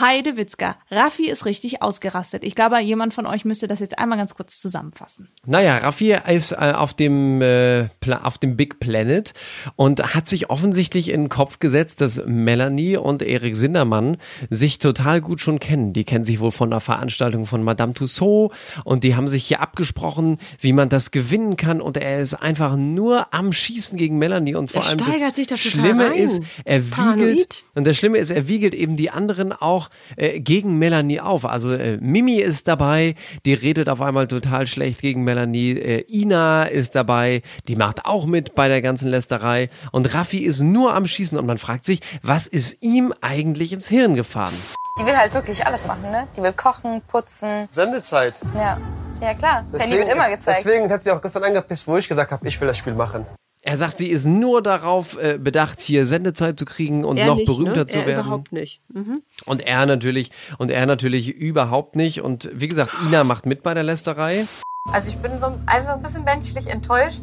Heide 0.00 0.38
Witzka. 0.38 0.76
Raffi 0.90 1.28
ist 1.28 1.44
richtig 1.44 1.82
ausgerastet. 1.82 2.44
Ich 2.44 2.54
glaube, 2.54 2.80
jemand 2.80 3.12
von 3.12 3.26
euch 3.26 3.44
müsste 3.44 3.68
das 3.68 3.80
jetzt 3.80 3.98
einmal 3.98 4.16
ganz 4.16 4.34
kurz 4.34 4.58
zusammenfassen. 4.58 5.28
Naja, 5.44 5.76
Raffi 5.78 6.16
ist 6.28 6.52
äh, 6.52 6.72
auf 6.74 6.94
dem 6.94 7.42
äh, 7.42 7.88
auf 8.22 8.38
dem 8.38 8.56
Big 8.56 8.80
Planet 8.80 9.34
und 9.76 10.14
hat 10.14 10.26
sich 10.28 10.48
offensichtlich 10.48 11.10
in 11.10 11.24
den 11.24 11.28
Kopf 11.28 11.58
gesetzt, 11.58 12.00
dass 12.00 12.22
Melanie 12.24 12.96
und 12.96 13.20
Erik 13.22 13.54
Sindermann 13.54 14.16
sich 14.48 14.78
total 14.78 15.20
gut 15.20 15.40
schon 15.40 15.60
kennen. 15.60 15.92
Die 15.92 16.04
kennen 16.04 16.24
sich 16.24 16.40
wohl 16.40 16.52
von 16.52 16.72
einer 16.72 16.80
Veranstaltung 16.80 17.44
von 17.44 17.62
Madame 17.62 17.92
Tussaud 17.92 18.52
und 18.84 19.04
die 19.04 19.14
haben 19.14 19.28
sich 19.28 19.44
hier 19.44 19.60
abgesprochen, 19.60 20.38
wie 20.60 20.72
man 20.72 20.88
das 20.88 21.10
gewinnen 21.10 21.56
kann 21.56 21.82
und 21.82 21.98
er 21.98 22.20
ist 22.20 22.34
einfach 22.34 22.76
nur 22.76 23.32
am 23.34 23.52
Schießen 23.52 23.98
gegen 23.98 24.16
Melanie 24.16 24.54
und 24.54 24.70
vor 24.70 24.82
Er 24.82 24.88
allem 24.88 24.98
steigert 25.00 25.28
das 25.30 25.36
sich 25.36 25.46
da 25.48 25.56
total 25.56 25.70
Schlimme 25.70 26.06
rein. 26.10 26.18
ist, 26.18 26.42
er 26.64 26.80
paranoid. 26.80 27.18
wiegelt 27.28 27.64
und 27.74 27.86
das 27.86 27.96
Schlimme 27.98 28.16
ist, 28.18 28.30
er 28.30 28.48
wiegelt 28.48 28.72
eben 28.74 28.96
die 28.96 29.10
anderen 29.10 29.52
auch 29.52 29.81
äh, 30.16 30.40
gegen 30.40 30.78
Melanie 30.78 31.20
auf. 31.20 31.44
Also 31.44 31.72
äh, 31.72 31.98
Mimi 32.00 32.36
ist 32.36 32.68
dabei, 32.68 33.14
die 33.44 33.54
redet 33.54 33.88
auf 33.88 34.00
einmal 34.00 34.26
total 34.28 34.66
schlecht 34.66 35.00
gegen 35.00 35.24
Melanie. 35.24 35.72
Äh, 35.72 36.04
Ina 36.08 36.64
ist 36.64 36.94
dabei, 36.94 37.42
die 37.68 37.76
macht 37.76 38.04
auch 38.04 38.26
mit 38.26 38.54
bei 38.54 38.68
der 38.68 38.82
ganzen 38.82 39.08
Lästerei. 39.08 39.70
Und 39.90 40.12
Raffi 40.14 40.38
ist 40.38 40.60
nur 40.60 40.94
am 40.94 41.06
Schießen 41.06 41.38
und 41.38 41.46
man 41.46 41.58
fragt 41.58 41.84
sich, 41.84 42.00
was 42.22 42.46
ist 42.46 42.78
ihm 42.80 43.12
eigentlich 43.20 43.72
ins 43.72 43.88
Hirn 43.88 44.14
gefahren? 44.14 44.54
Die 45.00 45.06
will 45.06 45.16
halt 45.16 45.32
wirklich 45.32 45.64
alles 45.66 45.86
machen, 45.86 46.10
ne? 46.10 46.26
Die 46.36 46.42
will 46.42 46.52
kochen, 46.52 47.00
putzen. 47.08 47.66
Sendezeit. 47.70 48.40
Ja. 48.54 48.78
Ja, 49.22 49.34
klar. 49.34 49.64
Penny 49.72 49.98
wird 49.98 50.08
immer 50.08 50.28
gezeigt. 50.28 50.64
Deswegen 50.64 50.90
hat 50.90 51.02
sie 51.04 51.10
auch 51.12 51.22
gestern 51.22 51.44
angepisst, 51.44 51.86
wo 51.86 51.96
ich 51.96 52.08
gesagt 52.08 52.32
habe, 52.32 52.46
ich 52.46 52.60
will 52.60 52.68
das 52.68 52.76
Spiel 52.76 52.94
machen. 52.94 53.24
Er 53.64 53.76
sagt, 53.76 53.98
sie 53.98 54.08
ist 54.08 54.26
nur 54.26 54.60
darauf 54.60 55.16
äh, 55.18 55.38
bedacht, 55.38 55.78
hier 55.78 56.04
Sendezeit 56.04 56.58
zu 56.58 56.64
kriegen 56.64 57.04
und 57.04 57.16
Er 57.16 57.26
noch 57.26 57.36
nicht, 57.36 57.46
berühmter 57.46 57.76
ne? 57.76 57.86
zu 57.86 57.98
er 57.98 58.06
werden. 58.06 58.20
überhaupt 58.26 58.50
nicht. 58.52 58.82
Mhm. 58.92 59.22
Und 59.46 59.60
er 59.62 59.86
natürlich 59.86 60.32
und 60.58 60.70
er 60.72 60.84
natürlich 60.84 61.28
überhaupt 61.28 61.94
nicht. 61.94 62.22
Und 62.22 62.50
wie 62.52 62.66
gesagt, 62.66 62.92
Ina 63.06 63.22
macht 63.22 63.46
mit 63.46 63.62
bei 63.62 63.72
der 63.72 63.84
Lästerei. 63.84 64.46
Also 64.92 65.08
ich 65.10 65.16
bin 65.18 65.38
so, 65.38 65.46
also 65.66 65.92
ein 65.92 66.02
bisschen 66.02 66.24
menschlich 66.24 66.66
enttäuscht, 66.66 67.22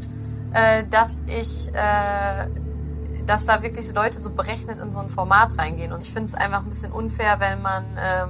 äh, 0.54 0.86
dass 0.90 1.24
ich, 1.28 1.68
äh, 1.76 2.48
dass 3.26 3.46
da 3.46 3.62
wirklich 3.62 3.94
Leute 3.94 4.22
so 4.22 4.30
berechnet 4.30 4.80
in 4.80 4.94
so 4.94 5.02
ein 5.02 5.10
Format 5.10 5.58
reingehen. 5.58 5.92
Und 5.92 6.04
ich 6.04 6.14
finde 6.14 6.28
es 6.28 6.36
einfach 6.36 6.64
ein 6.64 6.70
bisschen 6.70 6.94
unfair, 6.94 7.42
wenn 7.42 7.62
man 7.62 7.84
ähm, 8.02 8.30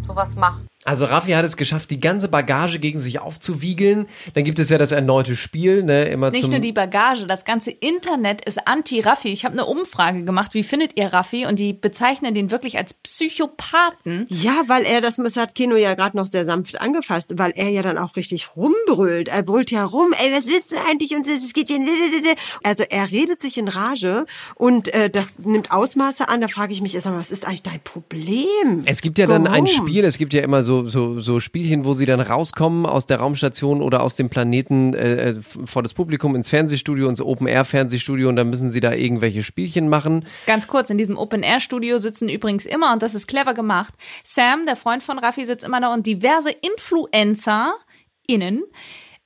sowas 0.00 0.36
macht. 0.36 0.62
Also 0.84 1.04
Raffi 1.04 1.32
hat 1.32 1.44
es 1.44 1.58
geschafft, 1.58 1.90
die 1.90 2.00
ganze 2.00 2.28
Bagage 2.28 2.78
gegen 2.78 2.98
sich 2.98 3.18
aufzuwiegeln. 3.18 4.06
Dann 4.32 4.44
gibt 4.44 4.58
es 4.58 4.70
ja 4.70 4.78
das 4.78 4.92
erneute 4.92 5.36
Spiel, 5.36 5.82
ne, 5.82 6.04
immer 6.04 6.30
Nicht 6.30 6.44
zum 6.44 6.52
nur 6.52 6.60
die 6.60 6.72
Bagage, 6.72 7.26
das 7.26 7.44
ganze 7.44 7.70
Internet 7.70 8.46
ist 8.46 8.66
anti-Raffi. 8.66 9.28
Ich 9.28 9.44
habe 9.44 9.52
eine 9.52 9.66
Umfrage 9.66 10.24
gemacht, 10.24 10.54
wie 10.54 10.62
findet 10.62 10.98
ihr 10.98 11.12
Raffi? 11.12 11.44
Und 11.44 11.58
die 11.58 11.74
bezeichnen 11.74 12.32
den 12.32 12.50
wirklich 12.50 12.78
als 12.78 12.94
Psychopathen. 12.94 14.26
Ja, 14.30 14.62
weil 14.68 14.84
er, 14.84 15.02
das 15.02 15.18
hat 15.36 15.54
Kino 15.54 15.76
ja 15.76 15.94
gerade 15.94 16.16
noch 16.16 16.24
sehr 16.24 16.46
sanft 16.46 16.80
angefasst, 16.80 17.34
weil 17.36 17.52
er 17.56 17.68
ja 17.68 17.82
dann 17.82 17.98
auch 17.98 18.16
richtig 18.16 18.56
rumbrüllt. 18.56 19.28
Er 19.28 19.42
brüllt 19.42 19.70
ja 19.70 19.84
rum, 19.84 20.14
ey, 20.18 20.32
was 20.32 20.46
willst 20.46 20.72
du 20.72 20.76
eigentlich? 20.88 21.14
Und 21.14 21.26
es 21.26 21.52
geht 21.52 21.68
hier. 21.68 21.78
Also 22.62 22.84
er 22.88 23.10
redet 23.10 23.42
sich 23.42 23.58
in 23.58 23.68
Rage 23.68 24.24
und 24.54 24.94
äh, 24.94 25.10
das 25.10 25.38
nimmt 25.40 25.72
Ausmaße 25.72 26.30
an. 26.30 26.40
Da 26.40 26.48
frage 26.48 26.72
ich 26.72 26.80
mich, 26.80 26.92
sag 26.92 27.12
mal, 27.12 27.18
was 27.18 27.30
ist 27.30 27.46
eigentlich 27.46 27.62
dein 27.62 27.80
Problem? 27.80 28.82
Es 28.86 29.02
gibt 29.02 29.18
ja 29.18 29.26
dann 29.26 29.46
ein 29.46 29.66
Warum? 29.66 29.88
Spiel, 29.88 30.06
es 30.06 30.16
gibt 30.16 30.32
ja 30.32 30.40
immer 30.40 30.62
so, 30.62 30.69
so, 30.88 31.20
so 31.20 31.40
Spielchen, 31.40 31.84
wo 31.84 31.92
sie 31.92 32.06
dann 32.06 32.20
rauskommen 32.20 32.86
aus 32.86 33.06
der 33.06 33.18
Raumstation 33.18 33.82
oder 33.82 34.02
aus 34.02 34.16
dem 34.16 34.30
Planeten 34.30 34.94
äh, 34.94 35.30
äh, 35.30 35.40
vor 35.42 35.82
das 35.82 35.94
Publikum 35.94 36.34
ins 36.34 36.48
Fernsehstudio, 36.48 37.08
ins 37.08 37.20
Open-Air-Fernsehstudio 37.20 38.28
und 38.28 38.36
dann 38.36 38.50
müssen 38.50 38.70
sie 38.70 38.80
da 38.80 38.92
irgendwelche 38.92 39.42
Spielchen 39.42 39.88
machen. 39.88 40.26
Ganz 40.46 40.68
kurz, 40.68 40.90
in 40.90 40.98
diesem 40.98 41.18
Open-Air-Studio 41.18 41.98
sitzen 41.98 42.28
übrigens 42.28 42.66
immer, 42.66 42.92
und 42.92 43.02
das 43.02 43.14
ist 43.14 43.26
clever 43.26 43.54
gemacht, 43.54 43.94
Sam, 44.24 44.64
der 44.66 44.76
Freund 44.76 45.02
von 45.02 45.18
Raffi, 45.18 45.44
sitzt 45.44 45.64
immer 45.64 45.80
da 45.80 45.92
und 45.92 46.06
diverse 46.06 46.50
InfluencerInnen. 46.50 48.62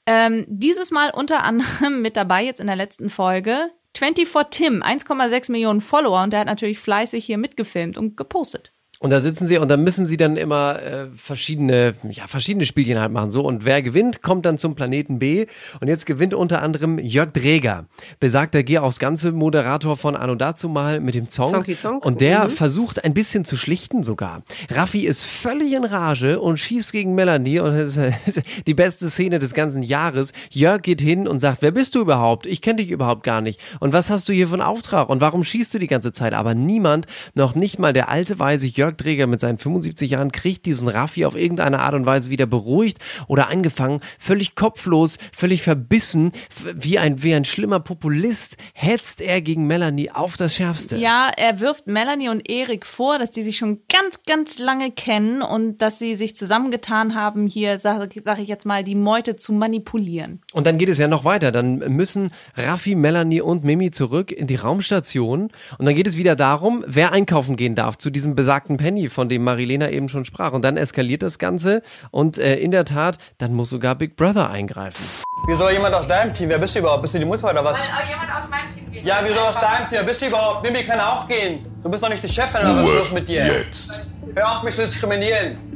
Ähm, 0.07 0.45
dieses 0.49 0.91
Mal 0.91 1.11
unter 1.15 1.45
anderem 1.45 2.03
mit 2.03 2.17
dabei 2.17 2.45
jetzt 2.45 2.61
in 2.61 2.67
der 2.67 2.77
letzten 2.77 3.09
Folge 3.09 3.71
24 3.97 4.49
Tim, 4.51 4.83
1,6 4.83 5.53
Millionen 5.53 5.81
Follower 5.81 6.23
und 6.23 6.33
der 6.33 6.41
hat 6.41 6.47
natürlich 6.47 6.79
fleißig 6.79 7.25
hier 7.25 7.39
mitgefilmt 7.39 7.97
und 7.97 8.17
gepostet. 8.17 8.74
Und 9.05 9.11
da 9.11 9.21
sitzen 9.21 9.47
sie 9.47 9.59
und 9.59 9.69
dann 9.69 9.85
müssen 9.85 10.07
sie 10.07 10.17
dann 10.17 10.39
immer 10.39 10.81
äh, 10.83 11.07
verschiedene, 11.15 11.93
ja, 12.09 12.27
verschiedene 12.27 12.65
Spielchen 12.65 12.99
halt 12.99 13.13
machen. 13.13 13.31
So, 13.31 13.43
und 13.45 13.67
wer 13.67 13.83
gewinnt, 13.83 14.23
kommt 14.23 14.47
dann 14.47 14.57
zum 14.57 14.75
Planeten 14.75 15.19
B. 15.19 15.45
Und 15.81 15.89
jetzt 15.89 16.07
gewinnt 16.07 16.33
unter 16.33 16.63
anderem 16.63 16.99
Jörg 16.99 17.31
Dräger, 17.33 17.85
besagter 18.19 18.63
Geh 18.63 18.79
aufs 18.79 18.99
Ganze 18.99 19.31
Moderator 19.33 19.99
von 19.99 20.17
Anno 20.17 20.37
dazu 20.37 20.71
mal 20.71 21.01
mit 21.01 21.15
dem 21.15 21.29
Zong. 21.29 21.49
Zonky 21.49 21.77
Zonk. 21.77 22.03
Und 22.03 22.23
der 22.23 22.45
Mhm. 22.47 22.51
versucht 22.51 23.05
ein 23.05 23.13
bisschen 23.13 23.45
zu 23.45 23.59
schlichten 23.59 24.05
sogar. 24.05 24.43
Raffi 24.71 25.05
ist 25.05 25.23
völlig 25.23 25.75
in 25.75 25.85
Rage 25.85 26.41
und 26.41 26.59
schießt 26.59 26.91
gegen 26.91 27.15
Melanie 27.15 27.61
und 27.61 27.77
das 27.77 27.99
ist 27.99 28.41
die 28.67 28.73
beste 28.75 29.11
Szene 29.11 29.39
des 29.39 29.53
ganzen 29.53 29.83
Jahres. 29.83 30.33
Jörg 30.49 30.81
geht 30.81 31.03
hin 31.03 31.29
und 31.29 31.41
sagt, 31.41 31.61
wer 31.61 31.73
bist 31.73 31.95
du 31.95 32.01
überhaupt? 32.01 32.47
Ich 32.47 32.63
kenne 32.63 32.77
dich 32.77 32.91
überhaupt 32.91 33.23
gar 33.23 33.43
nicht. 33.43 33.61
Und 33.81 33.93
was 33.93 34.09
hast 34.09 34.31
du 34.31 34.33
hier 34.33 34.49
für 34.49 34.55
einen 34.55 34.63
Auftrag? 34.63 35.11
Und 35.11 35.21
warum 35.21 35.45
schießt 35.45 35.75
du 35.75 35.79
die 35.79 35.89
ganze 35.89 36.13
Zeit? 36.15 36.33
Aber 36.33 36.55
niemand, 36.55 37.07
noch 37.35 37.55
nicht 37.55 37.79
mal 37.79 37.93
der 37.93 38.09
alte 38.09 38.39
weise 38.39 38.67
Jörg 38.67 38.94
Dräger 38.97 39.27
mit 39.27 39.41
seinen 39.41 39.59
75 39.59 40.11
Jahren, 40.11 40.33
kriegt 40.33 40.67
diesen 40.67 40.89
Raffi 40.89 41.25
auf 41.25 41.37
irgendeine 41.37 41.81
Art 41.81 41.95
und 41.95 42.07
Weise 42.07 42.31
wieder 42.31 42.47
beruhigt 42.47 42.99
oder 43.29 43.49
eingefangen. 43.49 44.01
Völlig 44.19 44.55
kopflos, 44.55 45.19
völlig 45.33 45.63
verbissen, 45.63 46.33
wie 46.75 46.99
ein, 46.99 47.23
wie 47.23 47.35
ein 47.35 47.45
schlimmer 47.45 47.81
Populist 47.81 48.57
hetzt 48.73 49.21
er 49.21 49.41
gegen 49.41 49.67
Melanie 49.67 50.11
auf 50.11 50.37
das 50.37 50.55
Schärfste. 50.55 50.97
Ja, 50.97 51.31
er 51.37 51.61
wirft 51.61 51.87
Melanie 51.87 52.29
und 52.29 52.49
Erik 52.49 52.87
vor, 52.87 53.19
dass 53.19 53.31
die 53.31 53.43
sich 53.43 53.57
schon 53.57 53.81
ganz, 53.89 54.23
ganz 54.27 54.59
lange 54.59 54.91
kennen 54.91 55.43
und 55.43 55.83
dass 55.83 55.99
sie 55.99 56.15
sich 56.15 56.37
zusammengetan 56.37 57.15
haben, 57.15 57.47
hier, 57.47 57.79
sage 57.79 58.09
sag 58.23 58.39
ich 58.39 58.49
jetzt 58.49 58.67
mal, 58.67 58.85
die 58.85 58.95
Meute 58.95 59.37
zu 59.37 59.53
manipulieren. 59.53 60.41
Und 60.53 60.67
dann 60.67 60.79
geht 60.79 60.89
es 60.89 60.99
ja 60.99 61.09
noch 61.09 61.25
weiter. 61.25 61.53
Dann 61.53 61.79
müssen 61.79 62.31
Raffi, 62.57 62.95
Melanie 62.95 63.41
und 63.41 63.65
Mimi 63.65 63.91
zurück 63.91 64.31
in 64.33 64.47
die 64.47 64.57
Raumstation. 64.57 65.51
Und 65.79 65.85
dann 65.85 65.95
geht 65.95 66.07
es 66.07 66.17
wieder 66.17 66.37
darum, 66.37 66.85
wer 66.87 67.13
einkaufen 67.13 67.57
gehen 67.57 67.75
darf 67.75 67.99
zu 67.99 68.11
diesem 68.11 68.35
besagten 68.35 68.77
Penny, 68.85 69.09
von 69.09 69.31
dem 69.31 69.43
Marilena 69.45 69.89
eben 69.89 70.11
schon 70.11 70.27
sprach. 70.27 70.53
Und 70.53 70.61
dann 70.61 70.77
eskaliert 70.77 71.23
das 71.23 71.39
Ganze. 71.39 71.81
Und 72.11 72.37
äh, 72.37 72.57
in 72.57 72.71
der 72.71 72.85
Tat, 72.85 73.17
dann 73.39 73.55
muss 73.55 73.71
sogar 73.71 73.95
Big 73.95 74.15
Brother 74.15 74.51
eingreifen. 74.51 75.03
Wieso 75.47 75.71
jemand 75.71 75.95
aus 75.95 76.07
deinem 76.07 76.35
Team? 76.35 76.51
Wer 76.51 76.59
bist 76.59 76.75
du 76.75 76.81
überhaupt? 76.81 77.01
Bist 77.01 77.15
du 77.15 77.19
die 77.19 77.25
Mutter 77.25 77.51
oder 77.51 77.65
was? 77.65 77.89
jemand 78.07 78.37
aus 78.37 78.51
meinem 78.51 78.75
Team 78.75 78.93
geht. 78.93 79.07
Ja, 79.07 79.21
wieso 79.27 79.41
aus 79.41 79.59
deinem 79.59 79.89
Team? 79.89 79.99
Wer 80.01 80.03
bist 80.03 80.21
du 80.21 80.27
überhaupt? 80.27 80.63
Mimi 80.65 80.85
kann 80.85 81.01
auch 81.01 81.27
gehen. 81.27 81.65
Du 81.83 81.89
bist 81.89 82.03
doch 82.03 82.11
nicht 82.11 82.23
die 82.23 82.29
Chefin, 82.29 82.61
oder 82.61 82.77
was 82.77 82.91
ist 82.91 82.95
los 82.95 83.13
mit 83.13 83.27
dir? 83.27 83.47
Jetzt. 83.47 84.11
Hör 84.35 84.59
auf, 84.59 84.63
mich 84.63 84.75
zu 84.75 84.85
diskriminieren. 84.85 85.74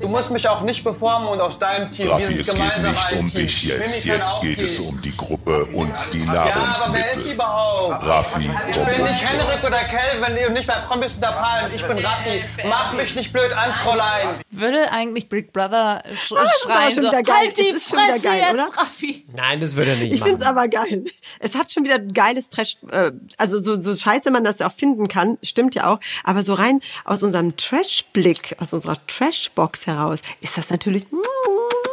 Du 0.00 0.08
musst 0.08 0.30
mich 0.30 0.46
auch 0.48 0.60
nicht 0.62 0.82
beformen 0.84 1.28
und 1.28 1.40
aus 1.40 1.58
deinem 1.58 1.90
Team. 1.90 2.06
Wir 2.06 2.14
Raffi, 2.14 2.26
sind 2.26 2.40
es 2.40 2.46
geht 2.48 2.56
gemeinsam 2.56 2.90
nicht 2.92 3.12
um 3.12 3.26
Team. 3.26 3.40
dich 3.40 3.62
jetzt. 3.62 4.04
Jetzt 4.04 4.40
geht 4.42 4.60
es 4.60 4.78
um 4.80 5.00
die 5.00 5.16
Gruppe 5.16 5.64
und 5.66 5.92
die 6.12 6.24
Ja, 6.26 6.42
aber 6.42 6.44
wer 6.44 6.72
ist 6.74 6.84
sie 6.84 6.90
Nahrungsmittel. 6.94 7.32
überhaupt? 7.32 8.06
Raffi, 8.06 8.50
Ich 8.70 8.76
bin 8.76 9.02
nicht 9.04 9.30
Henrik 9.30 9.64
oder 9.64 9.78
Kelvin 9.78 10.46
und 10.48 10.52
nicht 10.54 10.66
bei 10.66 10.74
Promis 10.88 11.14
unter 11.14 11.32
Palmen. 11.32 11.72
Ich 11.74 11.82
bin 11.86 11.98
Raffi. 11.98 12.44
Mach 12.68 12.92
mich 12.92 13.14
nicht 13.14 13.32
blöd 13.32 13.52
an, 13.52 13.70
Fräulein. 13.70 14.28
Würde 14.50 14.90
eigentlich 14.92 15.28
Big 15.28 15.52
Brother 15.52 16.02
sch 16.12 16.32
Ah, 16.32 16.42
das 16.42 16.52
ist 16.56 16.64
aber 16.66 16.74
schreien, 16.74 16.92
schon 16.94 17.02
so, 17.04 17.08
wieder 17.10 17.22
geil. 17.22 17.34
halt 17.38 17.58
die 17.58 17.68
Es 17.68 17.76
ist 17.76 17.88
schon 17.90 17.98
wieder 17.98 18.08
Fresse 18.12 18.28
geil, 18.28 18.40
jetzt, 18.40 18.54
oder? 18.54 18.82
Raffi. 18.82 19.26
Nein, 19.34 19.60
das 19.60 19.76
wird 19.76 19.88
er 19.88 19.96
nicht 19.96 20.12
Ich 20.12 20.20
machen. 20.20 20.28
find's 20.32 20.44
aber 20.46 20.68
geil. 20.68 21.04
Es 21.38 21.54
hat 21.54 21.72
schon 21.72 21.84
wieder 21.84 21.98
geiles 22.00 22.50
Trash, 22.50 22.76
äh, 22.90 23.12
also 23.38 23.60
so, 23.60 23.80
so 23.80 23.94
scheiße 23.96 24.30
man 24.32 24.44
das 24.44 24.60
auch 24.60 24.72
finden 24.72 25.06
kann, 25.08 25.38
stimmt 25.42 25.74
ja 25.76 25.86
auch, 25.92 26.00
aber 26.24 26.42
so 26.42 26.54
rein 26.54 26.80
aus 27.04 27.22
unserem 27.22 27.56
Trash-Blick, 27.56 28.56
aus 28.60 28.72
unserer 28.72 28.96
Trash-Box 29.06 29.83
heraus, 29.86 30.20
ist 30.40 30.58
das 30.58 30.70
natürlich 30.70 31.06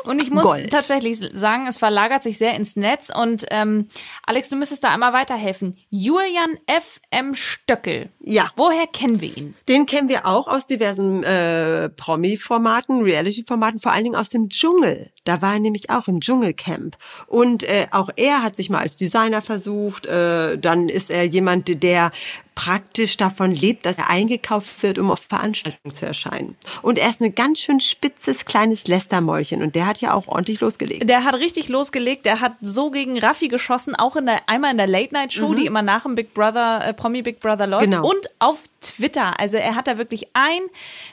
Und 0.04 0.22
ich 0.24 0.32
muss 0.32 0.44
Gold. 0.44 0.72
tatsächlich 0.72 1.20
sagen, 1.34 1.68
es 1.68 1.78
verlagert 1.78 2.24
sich 2.24 2.38
sehr 2.38 2.56
ins 2.56 2.76
Netz. 2.76 3.12
Und 3.16 3.46
ähm, 3.52 3.88
Alex, 4.26 4.50
du 4.50 4.56
müsstest 4.56 4.84
da 4.84 4.90
einmal 4.90 5.14
weiterhelfen. 5.14 5.78
Julian 5.90 6.58
F.M. 6.66 7.36
Stöckel. 7.36 8.10
Ja. 8.20 8.52
Woher 8.56 8.88
kennen 8.88 9.22
wir 9.22 9.36
ihn? 9.38 9.56
Den 9.68 9.86
kennen 9.86 10.10
wir 10.10 10.26
auch 10.26 10.48
aus 10.48 10.68
diversen 10.68 11.24
äh, 11.24 11.90
Promi-Formaten, 11.90 13.02
Reality-Formaten, 13.02 13.80
vor 13.80 13.92
allen 13.92 14.04
Dingen 14.06 14.16
aus 14.16 14.30
dem 14.30 14.50
Dschungel. 14.50 15.12
Da 15.24 15.42
war 15.42 15.54
er 15.54 15.60
nämlich 15.60 15.90
auch 15.90 16.08
im 16.08 16.20
Dschungelcamp. 16.20 16.98
Und 17.28 17.64
äh, 17.64 17.88
auch 17.92 18.10
er 18.16 18.42
hat 18.42 18.56
sich 18.56 18.70
mal 18.70 18.80
als 18.80 18.98
Designer 18.98 19.42
versucht. 19.42 20.08
Äh, 20.08 20.58
dann 20.58 20.90
ist 20.90 21.12
er 21.12 21.26
jemand, 21.26 21.84
der 21.84 22.12
praktisch 22.56 23.18
davon 23.18 23.52
lebt, 23.52 23.86
dass 23.86 23.98
er 23.98 24.10
eingekauft 24.10 24.84
wird, 24.84 24.98
um 25.00 25.10
auf 25.12 25.22
Veranstaltungen 25.22 25.94
zu 25.94 26.06
erscheinen. 26.06 26.56
Und 26.82 26.98
er 26.98 27.10
ist 27.10 27.22
ein 27.22 27.34
ganz 27.36 27.60
schön 27.60 27.80
spitzes 27.80 28.46
kleines 28.46 28.88
Lästermäulchen. 28.88 29.62
Und 29.62 29.76
der 29.76 29.86
hat 29.86 30.02
ja 30.02 30.14
auch 30.14 30.28
ordentlich 30.28 30.60
losgelegt. 30.60 31.08
Der 31.08 31.24
hat 31.24 31.36
richtig 31.36 31.70
losgelegt. 31.70 32.26
Der 32.26 32.40
hat 32.40 32.54
so 32.62 32.92
gegen 32.92 33.18
Raffi 33.20 33.48
geschossen, 33.48 33.96
auch 33.96 34.16
in 34.16 34.26
der, 34.26 34.50
einmal 34.50 34.72
in 34.72 34.78
der 34.78 34.88
Late-Night-Show, 34.88 35.54
die 35.54 35.66
immer 35.66 35.82
nach 35.82 36.04
dem 36.04 36.16
Big 36.16 36.34
Brother, 36.34 36.86
äh, 36.86 36.94
Promi 36.94 37.22
Big 37.22 37.40
Brother 37.40 37.68
läuft. 37.68 37.86
Genau. 37.86 38.08
Und 38.08 38.28
auf 38.40 38.64
Twitter. 38.82 39.40
Also 39.40 39.58
er 39.58 39.76
hat 39.76 39.88
da 39.88 39.98
wirklich 39.98 40.28
ein 40.34 40.62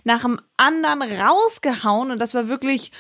nach 0.04 0.22
dem 0.22 0.40
anderen 0.56 1.02
rausgehauen 1.02 2.10
und 2.10 2.18
das 2.18 2.34
war 2.34 2.48
wirklich 2.48 2.90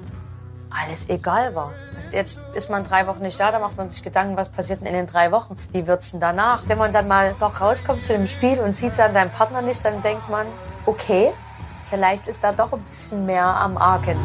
alles 0.71 1.09
egal 1.09 1.55
war. 1.55 1.73
Jetzt 2.13 2.43
ist 2.55 2.71
man 2.71 2.85
drei 2.85 3.07
Wochen 3.07 3.23
nicht 3.23 3.39
da, 3.39 3.51
da 3.51 3.59
macht 3.59 3.77
man 3.77 3.89
sich 3.89 4.03
Gedanken, 4.03 4.37
was 4.37 4.49
passiert 4.49 4.81
denn 4.81 4.87
in 4.87 4.95
den 4.95 5.07
drei 5.07 5.31
Wochen? 5.33 5.57
Wie 5.73 5.87
wird's 5.87 6.13
denn 6.13 6.21
danach? 6.21 6.63
Wenn 6.67 6.79
man 6.79 6.93
dann 6.93 7.09
mal 7.09 7.35
doch 7.39 7.61
rauskommt 7.61 8.03
zu 8.03 8.13
dem 8.13 8.27
Spiel 8.27 8.59
und 8.61 8.75
sieht 8.75 8.99
dann 8.99 9.13
deinen 9.13 9.31
Partner 9.31 9.63
nicht, 9.63 9.85
dann 9.85 10.01
denkt 10.03 10.29
man, 10.29 10.47
okay, 10.87 11.31
vielleicht 11.91 12.29
ist 12.29 12.45
da 12.45 12.53
doch 12.53 12.73
ein 12.73 12.83
bisschen 12.83 13.27
mehr 13.27 13.45
am 13.45 13.77
Argen. 13.77 14.19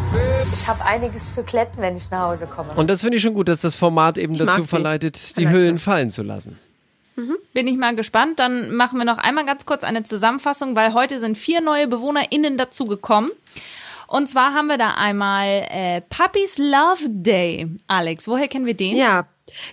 Ich 0.54 0.68
habe 0.68 0.86
einiges 0.86 1.34
zu 1.34 1.44
kletten, 1.44 1.82
wenn 1.82 1.96
ich 1.98 2.10
nach 2.12 2.28
Hause 2.28 2.48
komme. 2.48 2.70
Und 2.76 2.90
das 2.90 3.02
finde 3.02 3.18
ich 3.18 3.24
schon 3.24 3.34
gut, 3.34 3.48
dass 3.48 3.62
das 3.62 3.76
Format 3.76 4.18
eben 4.18 4.38
mag 4.38 4.48
dazu 4.48 4.64
sie. 4.64 4.70
verleitet, 4.70 5.38
die 5.38 5.42
I 5.42 5.46
like 5.46 5.54
Hüllen 5.54 5.80
fallen 5.80 6.10
zu 6.10 6.24
lassen. 6.24 6.60
Bin 7.54 7.68
ich 7.68 7.78
mal 7.78 7.96
gespannt. 7.96 8.40
Dann 8.40 8.76
machen 8.76 8.98
wir 8.98 9.06
noch 9.06 9.20
einmal 9.20 9.46
ganz 9.46 9.66
kurz 9.66 9.84
eine 9.84 10.04
Zusammenfassung, 10.04 10.76
weil 10.76 10.94
heute 10.94 11.20
sind 11.20 11.38
vier 11.38 11.62
neue 11.62 11.88
BewohnerInnen 11.88 12.58
dazugekommen. 12.58 13.32
Und 14.08 14.28
zwar 14.30 14.54
haben 14.54 14.68
wir 14.68 14.78
da 14.78 14.92
einmal 14.92 15.66
äh, 15.70 16.02
Puppies 16.02 16.58
Love 16.58 17.10
Day. 17.10 17.68
Alex, 17.88 18.28
woher 18.28 18.48
kennen 18.48 18.66
wir 18.66 18.74
den? 18.74 18.96
Ja, 18.96 19.28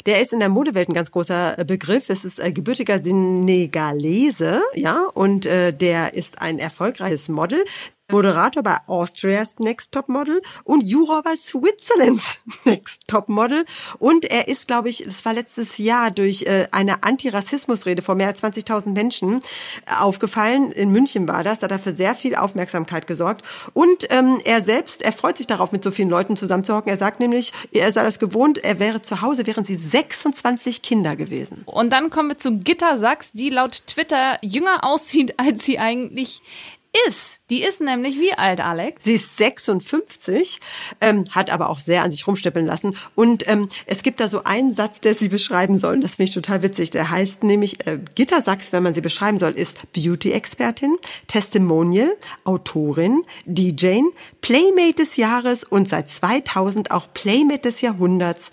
der 0.07 0.21
ist 0.21 0.33
in 0.33 0.41
der 0.41 0.49
Modewelt 0.49 0.89
ein 0.89 0.95
ganz 0.95 1.11
großer 1.11 1.59
äh, 1.59 1.65
Begriff. 1.65 2.11
Es 2.11 2.25
ist 2.25 2.41
äh, 2.41 2.53
gebürtiger 2.53 2.99
Senegalese, 2.99 4.63
ja, 4.75 5.07
und 5.15 5.47
äh, 5.47 5.73
der 5.73 6.15
ist 6.15 6.41
ein 6.41 6.59
erfolgreiches 6.59 7.29
Model. 7.29 7.65
Moderator 8.11 8.63
bei 8.63 8.77
Austria's 8.87 9.59
Next 9.59 9.93
Top 9.93 10.09
Model 10.09 10.43
und 10.65 10.83
Juror 10.83 11.23
bei 11.23 11.37
Switzerland's 11.37 12.39
Next 12.65 13.07
Top 13.07 13.29
Model. 13.29 13.65
Und 13.99 14.25
er 14.25 14.49
ist, 14.49 14.69
glaube 14.69 14.89
ich, 14.89 15.05
das 15.05 15.25
war 15.25 15.35
letztes 15.35 15.79
Jahr 15.79 16.11
durch 16.11 16.43
äh, 16.43 16.67
eine 16.73 17.03
Antirassismusrede 17.05 18.03
vor 18.03 18.15
mehr 18.15 18.29
als 18.29 18.43
20.000 18.43 18.93
Menschen 18.93 19.41
äh, 19.87 19.95
aufgefallen. 19.99 20.73
In 20.73 20.91
München 20.91 21.29
war 21.29 21.45
das. 21.45 21.61
Da 21.61 21.65
hat 21.65 21.73
er 21.73 21.79
für 21.79 21.93
sehr 21.93 22.15
viel 22.15 22.35
Aufmerksamkeit 22.35 23.07
gesorgt. 23.07 23.45
Und 23.73 24.07
ähm, 24.11 24.41
er 24.45 24.63
selbst, 24.63 25.03
er 25.03 25.13
freut 25.13 25.37
sich 25.37 25.47
darauf, 25.47 25.73
mit 25.73 25.85
so 25.85 25.91
vielen 25.91 26.11
Leuten 26.11 26.37
zusammenzuhocken. 26.37 26.91
Er 26.91 26.99
sagt 26.99 27.21
nämlich, 27.21 27.53
er 27.73 27.93
sei 27.93 28.03
das 28.03 28.19
gewohnt, 28.19 28.59
er 28.59 28.79
wäre 28.79 29.03
zu 29.03 29.21
Hause, 29.23 29.47
wären 29.47 29.65
sie 29.65 29.77
26 29.77 30.83
Kinder 30.83 31.17
gewesen. 31.17 31.63
Und 31.67 31.91
dann 31.91 32.11
kommen 32.11 32.31
wir 32.31 32.39
zu 32.39 32.59
Gitta 32.59 32.99
Sachs, 32.99 33.33
die 33.33 33.51
laut 33.51 33.87
Twitter 33.87 34.39
jünger 34.43 34.79
aussieht, 34.83 35.39
als 35.39 35.65
sie 35.65 35.79
eigentlich 35.79 36.43
ist. 37.07 37.43
Die 37.51 37.63
ist 37.63 37.81
nämlich 37.81 38.19
wie 38.19 38.33
alt, 38.33 38.61
Alex? 38.61 39.05
Sie 39.05 39.15
ist 39.15 39.37
56, 39.37 40.61
ähm, 41.01 41.25
hat 41.31 41.51
aber 41.51 41.69
auch 41.71 41.81
sehr 41.81 42.03
an 42.03 42.11
sich 42.11 42.27
rumsteppeln 42.27 42.67
lassen. 42.67 42.97
Und 43.15 43.47
ähm, 43.49 43.69
es 43.87 44.03
gibt 44.03 44.21
da 44.21 44.29
so 44.29 44.45
einen 44.45 44.73
Satz, 44.73 45.01
der 45.01 45.15
sie 45.15 45.29
beschreiben 45.29 45.77
soll. 45.77 46.01
Das 46.01 46.17
finde 46.17 46.29
ich 46.29 46.35
total 46.35 46.63
witzig. 46.63 46.91
Der 46.91 47.11
heißt 47.11 47.45
nämlich, 47.45 47.87
äh, 47.87 47.99
Sachs, 48.41 48.73
wenn 48.73 48.83
man 48.83 48.95
sie 48.95 49.01
beschreiben 49.01 49.39
soll, 49.39 49.53
ist 49.53 49.79
Beauty-Expertin, 49.93 50.97
Testimonial, 51.27 52.17
Autorin, 52.45 53.23
DJ, 53.45 54.01
Playmate 54.41 54.95
des 54.95 55.17
Jahres 55.17 55.65
und 55.65 55.89
seit 55.89 56.09
2000 56.09 56.91
auch 56.91 57.13
Playmate 57.13 57.63
des 57.63 57.81
Jahrhunderts. 57.81 58.51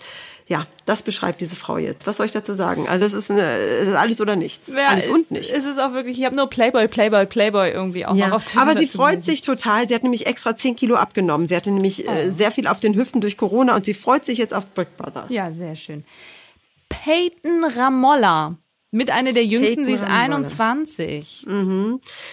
Ja, 0.48 0.66
das 0.86 1.02
beschreibt 1.02 1.42
diese 1.42 1.56
Frau 1.56 1.76
jetzt. 1.76 2.06
Was 2.06 2.16
soll 2.16 2.24
ich 2.24 2.32
dazu 2.32 2.54
sagen? 2.54 2.88
Also 2.88 3.04
es 3.04 3.12
ist, 3.12 3.30
eine, 3.30 3.42
es 3.50 3.88
ist 3.88 3.94
alles 3.94 4.18
oder 4.22 4.34
nichts. 4.34 4.68
Ja, 4.68 4.88
alles 4.88 5.04
ist, 5.04 5.10
und 5.12 5.30
nichts. 5.30 5.52
Ist 5.52 5.66
es 5.66 5.76
auch 5.78 5.92
wirklich, 5.92 6.18
ich 6.18 6.24
habe 6.24 6.34
nur 6.36 6.48
Playboy, 6.48 6.88
Playboy, 6.88 7.26
Playboy 7.26 7.70
irgendwie 7.70 8.06
auch 8.06 8.14
Ja, 8.16 8.28
noch 8.28 8.36
auf 8.36 8.44
Twitter 8.44 8.62
aber 8.62 8.78
sie 8.80 8.88
freut 8.88 9.22
sich 9.22 9.42
total. 9.42 9.86
Sie 9.86 9.94
hat 9.94 10.02
nämlich 10.04 10.26
extra 10.26 10.56
10 10.56 10.74
Kilo 10.76 10.94
abgenommen. 10.96 11.46
Sie 11.48 11.54
hatte 11.54 11.70
nämlich 11.70 12.08
Oh. 12.08 12.10
äh, 12.10 12.30
sehr 12.30 12.50
viel 12.50 12.66
auf 12.66 12.80
den 12.80 12.94
Hüften 12.96 13.20
durch 13.20 13.36
Corona 13.36 13.76
und 13.76 13.84
sie 13.84 13.92
freut 13.92 14.24
sich 14.24 14.38
jetzt 14.38 14.54
auf 14.54 14.64
Big 14.68 14.96
Brother. 14.96 15.26
Ja, 15.28 15.52
sehr 15.52 15.76
schön. 15.76 16.04
Peyton 16.88 17.64
Ramolla. 17.64 18.56
Mit 18.90 19.10
einer 19.10 19.34
der 19.34 19.44
jüngsten, 19.44 19.84
sie 19.84 19.92
ist 19.92 20.02
Ramolla. 20.02 20.36
21. 20.36 21.44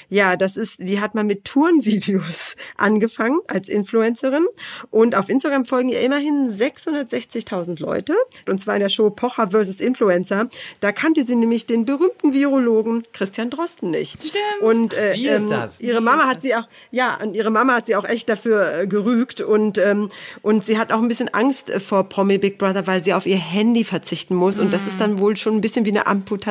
Ja, 0.07 0.37
das 0.37 0.55
ist, 0.55 0.77
die 0.79 1.01
hat 1.01 1.13
mal 1.13 1.25
mit 1.25 1.43
Tourenvideos 1.43 2.55
angefangen 2.77 3.39
als 3.49 3.67
Influencerin 3.67 4.45
und 4.89 5.15
auf 5.15 5.27
Instagram 5.27 5.65
folgen 5.65 5.89
ihr 5.89 5.99
immerhin 5.99 6.47
660.000 6.47 7.81
Leute 7.81 8.15
und 8.47 8.61
zwar 8.61 8.75
in 8.75 8.79
der 8.79 8.87
Show 8.87 9.09
Pocher 9.09 9.49
vs. 9.49 9.81
Influencer. 9.81 10.47
Da 10.79 10.93
kannte 10.93 11.25
sie 11.25 11.35
nämlich 11.35 11.65
den 11.65 11.83
berühmten 11.83 12.33
Virologen 12.33 13.03
Christian 13.11 13.49
Drosten 13.49 13.91
nicht. 13.91 14.23
Stimmt. 14.23 14.61
Und 14.61 14.93
äh, 14.93 15.11
Wie 15.15 15.27
ist 15.27 15.43
ähm, 15.43 15.49
das? 15.49 15.81
ihre 15.81 15.99
Mama 15.99 16.25
hat 16.25 16.41
sie 16.41 16.55
auch, 16.55 16.69
ja, 16.89 17.17
und 17.21 17.35
ihre 17.35 17.51
Mama 17.51 17.73
hat 17.73 17.87
sie 17.87 17.97
auch 17.97 18.05
echt 18.05 18.29
dafür 18.29 18.79
äh, 18.79 18.87
gerügt 18.87 19.41
und 19.41 19.77
ähm, 19.77 20.09
und 20.41 20.63
sie 20.63 20.79
hat 20.79 20.93
auch 20.93 21.01
ein 21.01 21.09
bisschen 21.09 21.33
Angst 21.33 21.69
äh, 21.69 21.81
vor 21.81 22.07
Promi 22.07 22.37
Big 22.37 22.57
Brother, 22.57 22.87
weil 22.87 23.03
sie 23.03 23.13
auf 23.13 23.25
ihr 23.25 23.35
Handy 23.35 23.83
verzichten 23.83 24.35
muss 24.35 24.57
und 24.57 24.71
das 24.71 24.87
ist 24.87 25.01
dann 25.01 25.19
wohl 25.19 25.35
schon 25.35 25.55
ein 25.55 25.61
bisschen 25.61 25.83
wie 25.83 25.89
eine 25.89 26.07
Amputation. 26.07 26.44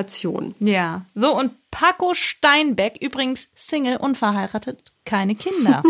Ja. 0.58 1.06
So, 1.14 1.36
und 1.36 1.52
Paco 1.70 2.14
Steinbeck, 2.14 2.98
übrigens 3.00 3.48
Single, 3.54 3.96
unverheiratet, 3.96 4.92
keine 5.04 5.34
Kinder. 5.34 5.82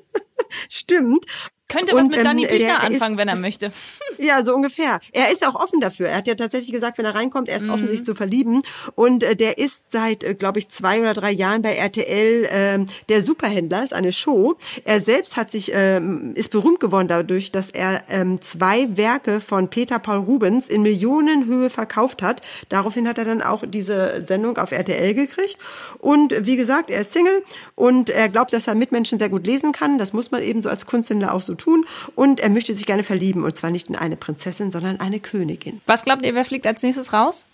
Stimmt. 0.68 1.24
Könnte 1.70 1.94
was 1.94 2.02
Und, 2.02 2.08
mit 2.10 2.18
ähm, 2.18 2.24
Danny 2.24 2.42
der 2.42 2.50
Büchner 2.52 2.78
ist- 2.80 2.94
anfangen, 2.94 3.18
wenn 3.18 3.28
er 3.28 3.36
möchte. 3.36 3.72
Ja, 4.18 4.44
so 4.44 4.54
ungefähr. 4.54 5.00
Er 5.12 5.30
ist 5.30 5.46
auch 5.46 5.54
offen 5.54 5.80
ist 5.80 5.84
dafür. 5.84 6.06
Er 6.08 6.12
ist 6.12 6.18
ist 6.18 6.18
hat 6.18 6.28
ja 6.28 6.34
tatsächlich 6.34 6.72
gesagt, 6.72 6.98
wenn 6.98 7.06
er 7.06 7.14
reinkommt, 7.14 7.48
er 7.48 7.56
ist 7.56 7.68
offen, 7.68 7.88
sich 7.88 8.04
zu 8.04 8.14
verlieben. 8.14 8.62
Und 8.94 9.22
äh, 9.22 9.34
der 9.36 9.56
ist 9.56 9.82
seit, 9.90 10.22
äh, 10.24 10.34
glaube 10.34 10.58
ich, 10.58 10.68
zwei 10.68 11.00
oder 11.00 11.14
drei 11.14 11.30
Jahren 11.30 11.62
bei 11.62 11.74
RTL 11.74 12.46
ähm, 12.50 12.86
der 13.08 13.22
Superhändler, 13.22 13.82
ist 13.84 13.94
eine 13.94 14.12
Show. 14.12 14.56
Er 14.84 15.00
selbst 15.00 15.36
hat 15.36 15.50
sich, 15.50 15.70
ähm, 15.74 16.32
ist 16.34 16.50
berühmt 16.50 16.80
geworden 16.80 17.08
dadurch, 17.08 17.52
dass 17.52 17.70
er 17.70 18.02
ähm, 18.10 18.40
zwei 18.42 18.96
Werke 18.96 19.40
von 19.40 19.70
Peter 19.70 19.98
Paul 19.98 20.18
Rubens 20.18 20.68
in 20.68 20.82
Millionenhöhe 20.82 21.70
verkauft 21.70 22.22
hat. 22.22 22.42
Daraufhin 22.68 23.08
hat 23.08 23.16
er 23.16 23.24
dann 23.24 23.40
auch 23.40 23.64
diese 23.66 24.22
Sendung 24.24 24.58
auf 24.58 24.72
RTL 24.72 25.14
gekriegt. 25.14 25.56
Und 25.98 26.34
wie 26.46 26.56
gesagt, 26.56 26.90
er 26.90 27.02
ist 27.02 27.12
Single 27.12 27.42
und 27.74 28.10
er 28.10 28.28
glaubt, 28.28 28.52
dass 28.52 28.66
er 28.66 28.74
Mitmenschen 28.74 29.18
sehr 29.18 29.28
gut 29.30 29.46
lesen 29.46 29.72
kann. 29.72 29.96
Das 29.98 30.12
muss 30.12 30.30
man 30.30 30.42
eben 30.42 30.60
so 30.60 30.68
als 30.68 30.84
Kunsthändler 30.84 31.32
auch 31.34 31.40
so 31.40 31.54
tun. 31.60 31.86
Und 32.14 32.40
er 32.40 32.50
möchte 32.50 32.74
sich 32.74 32.86
gerne 32.86 33.02
verlieben. 33.04 33.44
Und 33.44 33.56
zwar 33.56 33.70
nicht 33.70 33.88
in 33.88 33.96
eine 33.96 34.16
Prinzessin, 34.16 34.70
sondern 34.70 35.00
eine 35.00 35.20
Königin. 35.20 35.80
Was 35.86 36.04
glaubt 36.04 36.24
ihr, 36.24 36.34
wer 36.34 36.44
fliegt 36.44 36.66
als 36.66 36.82
nächstes 36.82 37.12
raus? 37.12 37.44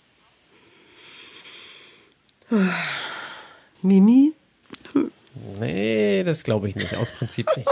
Mimi? 3.81 4.33
Nee, 5.59 6.23
das 6.23 6.43
glaube 6.43 6.67
ich 6.67 6.75
nicht. 6.75 6.95
Aus 6.95 7.11
Prinzip 7.11 7.47
nicht. 7.55 7.69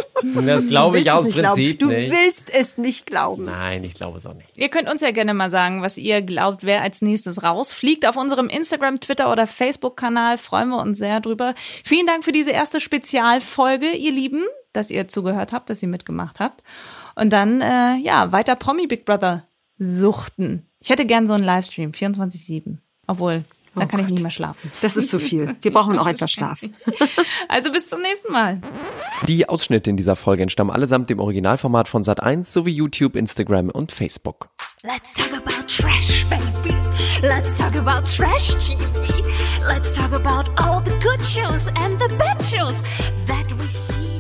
Das 0.48 0.68
glaube 0.68 1.00
ich 1.00 1.10
aus 1.12 1.26
nicht 1.26 1.38
glauben. 1.38 1.56
Prinzip 1.56 1.80
Du 1.80 1.90
nicht. 1.90 2.12
willst 2.12 2.54
es 2.54 2.78
nicht 2.78 3.08
glauben. 3.08 3.46
Nein, 3.46 3.84
ich 3.84 3.96
glaube 3.96 4.18
es 4.20 4.26
auch 4.28 4.34
nicht. 4.36 4.50
Ihr 4.56 4.70
könnt 4.70 4.88
uns 4.90 5.02
ja 5.02 5.10
gerne 5.12 5.34
mal 5.34 5.50
sagen, 5.50 5.82
was 5.82 5.98
ihr 5.98 6.22
glaubt, 6.22 6.64
wer 6.64 6.84
als 6.84 7.02
nächstes 7.02 7.42
rausfliegt. 7.44 8.06
Auf 8.08 8.18
unserem 8.18 8.50
Instagram, 8.50 9.00
Twitter 9.00 9.32
oder 9.32 9.48
Facebook-Kanal 9.48 10.38
freuen 10.38 10.70
wir 10.70 10.80
uns 10.80 10.98
sehr 11.00 11.20
drüber. 11.22 11.56
Vielen 11.84 12.06
Dank 12.06 12.24
für 12.24 12.32
diese 12.32 12.52
erste 12.52 12.80
Spezialfolge, 12.80 13.92
ihr 13.92 14.12
Lieben, 14.12 14.44
dass 14.76 14.90
ihr 14.90 15.08
zugehört 15.08 15.54
habt, 15.54 15.70
dass 15.70 15.82
ihr 15.82 15.90
mitgemacht 15.90 16.40
habt. 16.40 16.64
Und 17.16 17.32
dann, 17.32 17.62
äh, 17.62 17.96
ja, 17.98 18.32
weiter 18.32 18.56
Promi 18.56 18.88
Big 18.88 19.06
Brother 19.06 19.48
suchten. 19.78 20.66
Ich 20.80 20.90
hätte 20.90 21.06
gern 21.06 21.28
so 21.28 21.34
einen 21.34 21.44
Livestream, 21.44 21.92
24-7. 21.92 22.78
Obwohl, 23.08 23.44
dann 23.76 23.88
kann 23.88 24.00
ich 24.00 24.08
nicht 24.08 24.22
mehr 24.22 24.32
schlafen. 24.32 24.72
Das 24.82 24.96
ist 24.96 25.10
zu 25.10 25.20
viel. 25.20 25.56
Wir 25.62 25.74
brauchen 25.74 26.00
auch 26.00 26.08
etwas 26.08 26.32
Schlaf. 26.32 26.62
Also 27.48 27.72
bis 27.72 27.90
zum 27.90 28.02
nächsten 28.02 28.32
Mal. 28.34 28.60
Die 29.28 29.48
Ausschnitte 29.48 29.90
in 29.90 29.98
dieser 29.98 30.16
Folge 30.16 30.44
entstammen 30.44 30.72
allesamt 30.72 31.10
dem 31.10 31.20
Originalformat 31.20 31.88
von 31.88 32.04
Sat1 32.04 32.46
sowie 32.46 32.72
YouTube, 32.72 33.16
Instagram 33.16 33.70
und 33.70 33.92
Facebook. 33.92 34.50
Let's 34.84 35.14
talk 35.14 35.32
about 35.38 35.68
trash, 35.68 36.26
baby. 36.28 36.76
Let's 37.22 37.58
talk 37.58 37.76
about 37.76 38.08
trash 38.08 38.56
TV. 38.56 39.24
Let's 39.68 39.94
talk 39.96 40.12
about 40.14 40.50
all 40.58 40.82
the 40.84 40.98
good 41.02 41.22
shows 41.24 41.68
and 41.82 42.00
the 42.00 42.14
bad 42.18 42.42
shows 42.44 42.76
that 43.28 43.52
we 43.60 43.68
see. 43.68 44.15